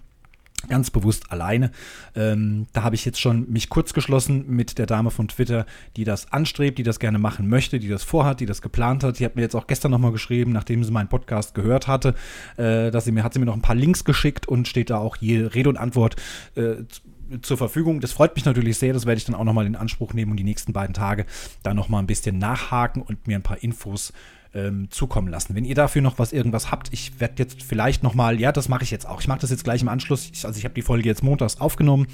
ganz 0.68 0.90
bewusst 0.90 1.32
alleine. 1.32 1.70
Ähm, 2.14 2.66
da 2.74 2.82
habe 2.82 2.94
ich 2.94 3.06
jetzt 3.06 3.18
schon 3.18 3.50
mich 3.50 3.70
kurz 3.70 3.94
geschlossen 3.94 4.44
mit 4.46 4.76
der 4.76 4.84
Dame 4.84 5.10
von 5.10 5.26
Twitter, 5.26 5.64
die 5.96 6.04
das 6.04 6.34
anstrebt, 6.34 6.76
die 6.76 6.82
das 6.82 7.00
gerne 7.00 7.18
machen 7.18 7.48
möchte, 7.48 7.78
die 7.78 7.88
das 7.88 8.04
vorhat, 8.04 8.40
die 8.40 8.46
das 8.46 8.60
geplant 8.60 9.02
hat. 9.02 9.18
Die 9.18 9.24
hat 9.24 9.36
mir 9.36 9.40
jetzt 9.40 9.56
auch 9.56 9.66
gestern 9.66 9.90
nochmal 9.90 10.12
geschrieben, 10.12 10.52
nachdem 10.52 10.84
sie 10.84 10.92
meinen 10.92 11.08
Podcast 11.08 11.54
gehört 11.54 11.86
hatte, 11.86 12.14
äh, 12.58 12.90
dass 12.90 13.06
sie 13.06 13.12
mir, 13.12 13.24
hat 13.24 13.32
sie 13.32 13.38
mir 13.38 13.46
noch 13.46 13.56
ein 13.56 13.62
paar 13.62 13.74
Links 13.74 14.04
geschickt 14.04 14.48
und 14.48 14.68
steht 14.68 14.90
da 14.90 14.98
auch 14.98 15.16
je 15.16 15.46
Rede 15.46 15.70
und 15.70 15.78
Antwort 15.78 16.16
äh, 16.56 16.84
zur 17.40 17.56
Verfügung. 17.56 18.00
Das 18.00 18.12
freut 18.12 18.34
mich 18.34 18.44
natürlich 18.44 18.76
sehr. 18.76 18.92
Das 18.92 19.06
werde 19.06 19.16
ich 19.16 19.24
dann 19.24 19.36
auch 19.36 19.44
nochmal 19.44 19.64
in 19.64 19.76
Anspruch 19.76 20.12
nehmen 20.12 20.32
und 20.32 20.36
die 20.36 20.44
nächsten 20.44 20.74
beiden 20.74 20.92
Tage 20.92 21.24
da 21.62 21.72
nochmal 21.72 22.02
ein 22.02 22.06
bisschen 22.06 22.36
nachhaken 22.36 23.00
und 23.00 23.26
mir 23.26 23.36
ein 23.36 23.42
paar 23.42 23.62
Infos 23.62 24.12
ähm, 24.54 24.90
zukommen 24.90 25.28
lassen. 25.28 25.54
Wenn 25.54 25.64
ihr 25.64 25.74
dafür 25.74 26.02
noch 26.02 26.18
was 26.18 26.32
irgendwas 26.32 26.70
habt, 26.70 26.92
ich 26.92 27.20
werde 27.20 27.34
jetzt 27.38 27.62
vielleicht 27.62 28.02
nochmal, 28.02 28.40
ja, 28.40 28.52
das 28.52 28.68
mache 28.68 28.82
ich 28.84 28.90
jetzt 28.90 29.06
auch. 29.06 29.20
Ich 29.20 29.28
mache 29.28 29.40
das 29.40 29.50
jetzt 29.50 29.64
gleich 29.64 29.82
im 29.82 29.88
Anschluss. 29.88 30.30
Ich, 30.32 30.44
also 30.44 30.58
ich 30.58 30.64
habe 30.64 30.74
die 30.74 30.82
Folge 30.82 31.08
jetzt 31.08 31.22
montags 31.22 31.60
aufgenommen 31.60 32.06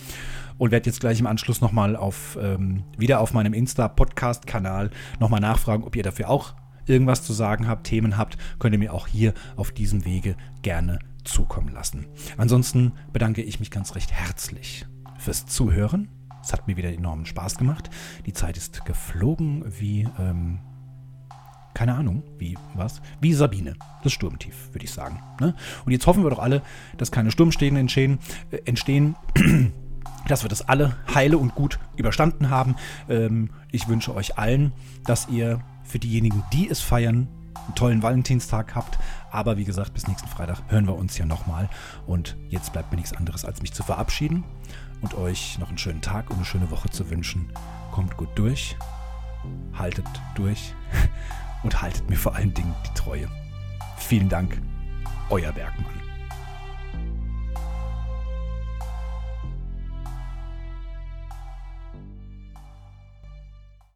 und 0.59 0.71
werde 0.71 0.87
jetzt 0.87 1.01
gleich 1.01 1.21
im 1.21 1.27
Anschluss 1.27 1.61
nochmal 1.61 1.97
auf, 1.97 2.39
ähm, 2.41 2.85
wieder 2.99 3.21
auf 3.21 3.33
meinem 3.33 3.55
Insta-Podcast-Kanal 3.55 4.91
nochmal 5.21 5.41
nachfragen, 5.41 5.85
ob 5.85 5.97
ihr 5.97 6.03
dafür 6.03 6.31
auch 6.31 6.55
irgendwas 6.87 7.25
zu 7.25 7.33
sagen 7.33 7.67
habt, 7.67 7.87
Themen 7.87 8.17
habt, 8.17 8.39
könnt 8.59 8.75
ihr 8.75 8.79
mir 8.79 8.95
auch 8.95 9.07
hier 9.07 9.35
auf 9.57 9.73
diesem 9.73 10.05
Wege 10.05 10.37
gerne 10.63 10.99
zukommen 11.25 11.69
lassen. 11.69 12.07
Ansonsten 12.37 12.93
bedanke 13.13 13.43
ich 13.43 13.59
mich 13.59 13.71
ganz 13.71 13.95
recht 13.95 14.13
herzlich 14.13 14.87
fürs 15.19 15.47
Zuhören. 15.47 16.09
Es 16.43 16.53
hat 16.53 16.69
mir 16.69 16.77
wieder 16.77 16.93
enormen 16.93 17.27
Spaß 17.27 17.59
gemacht. 17.59 17.91
Die 18.25 18.33
Zeit 18.33 18.57
ist 18.57 18.85
geflogen 18.85 19.65
wie, 19.81 20.07
ähm, 20.19 20.61
keine 21.77 21.95
Ahnung, 21.95 22.23
wie, 22.39 22.57
was? 22.73 23.03
Wie 23.21 23.35
Sabine, 23.35 23.75
das 24.03 24.15
Sturmtief, 24.15 24.73
würde 24.73 24.87
ich 24.87 24.91
sagen. 24.91 25.23
Ne? 25.41 25.55
Und 25.85 25.93
jetzt 25.93 26.07
hoffen 26.07 26.23
wir 26.23 26.31
doch 26.31 26.39
alle, 26.39 26.63
dass 26.97 27.13
keine 27.13 27.31
Sturmstehen 27.31 27.77
entstehen, 27.77 28.19
äh, 28.51 28.63
entstehen 28.65 29.15
dass 30.27 30.43
wir 30.43 30.49
das 30.49 30.67
alle 30.67 30.97
heile 31.15 31.37
und 31.37 31.55
gut 31.55 31.79
überstanden 31.97 32.49
haben. 32.49 32.77
Ähm, 33.11 33.51
ich 33.73 33.89
wünsche 33.89 34.15
euch 34.15 34.39
allen, 34.39 34.73
dass 35.05 35.29
ihr 35.29 35.61
für 35.85 35.99
diejenigen, 35.99 36.43
die 36.51 36.67
es 36.67 36.81
feiern, 36.81 37.29
einen 37.67 37.75
tollen 37.75 38.03
Valentinstag 38.03 38.75
habt. 38.75 38.99
Aber 39.31 39.59
wie 39.59 39.65
gesagt, 39.65 39.93
bis 39.93 40.09
nächsten 40.09 40.29
Freitag 40.29 40.63
hören 40.69 40.87
wir 40.87 40.97
uns 40.97 41.19
ja 41.19 41.27
nochmal. 41.27 41.69
Und 42.07 42.39
jetzt 42.49 42.73
bleibt 42.73 42.91
mir 42.91 42.97
nichts 42.97 43.13
anderes, 43.13 43.45
als 43.45 43.61
mich 43.61 43.75
zu 43.75 43.83
verabschieden 43.83 44.45
und 45.03 45.13
euch 45.13 45.59
noch 45.59 45.69
einen 45.69 45.79
schönen 45.79 46.01
Tag 46.01 46.31
und 46.31 46.37
eine 46.37 46.47
schöne 46.47 46.71
Woche 46.71 46.89
zu 46.89 47.11
wünschen. 47.11 47.53
Kommt 47.93 48.17
gut 48.17 48.31
durch, 48.35 48.79
haltet 49.75 50.07
durch 50.37 50.75
und 51.67 51.83
haltet 51.83 52.09
mir 52.09 52.17
vor 52.17 52.37
allen 52.37 52.55
Dingen 52.55 52.73
die 52.87 52.95
Treue. 52.95 53.29
Vielen 53.97 54.29
Dank, 54.29 54.63
euer 55.31 55.51
Bergmann. 55.51 56.06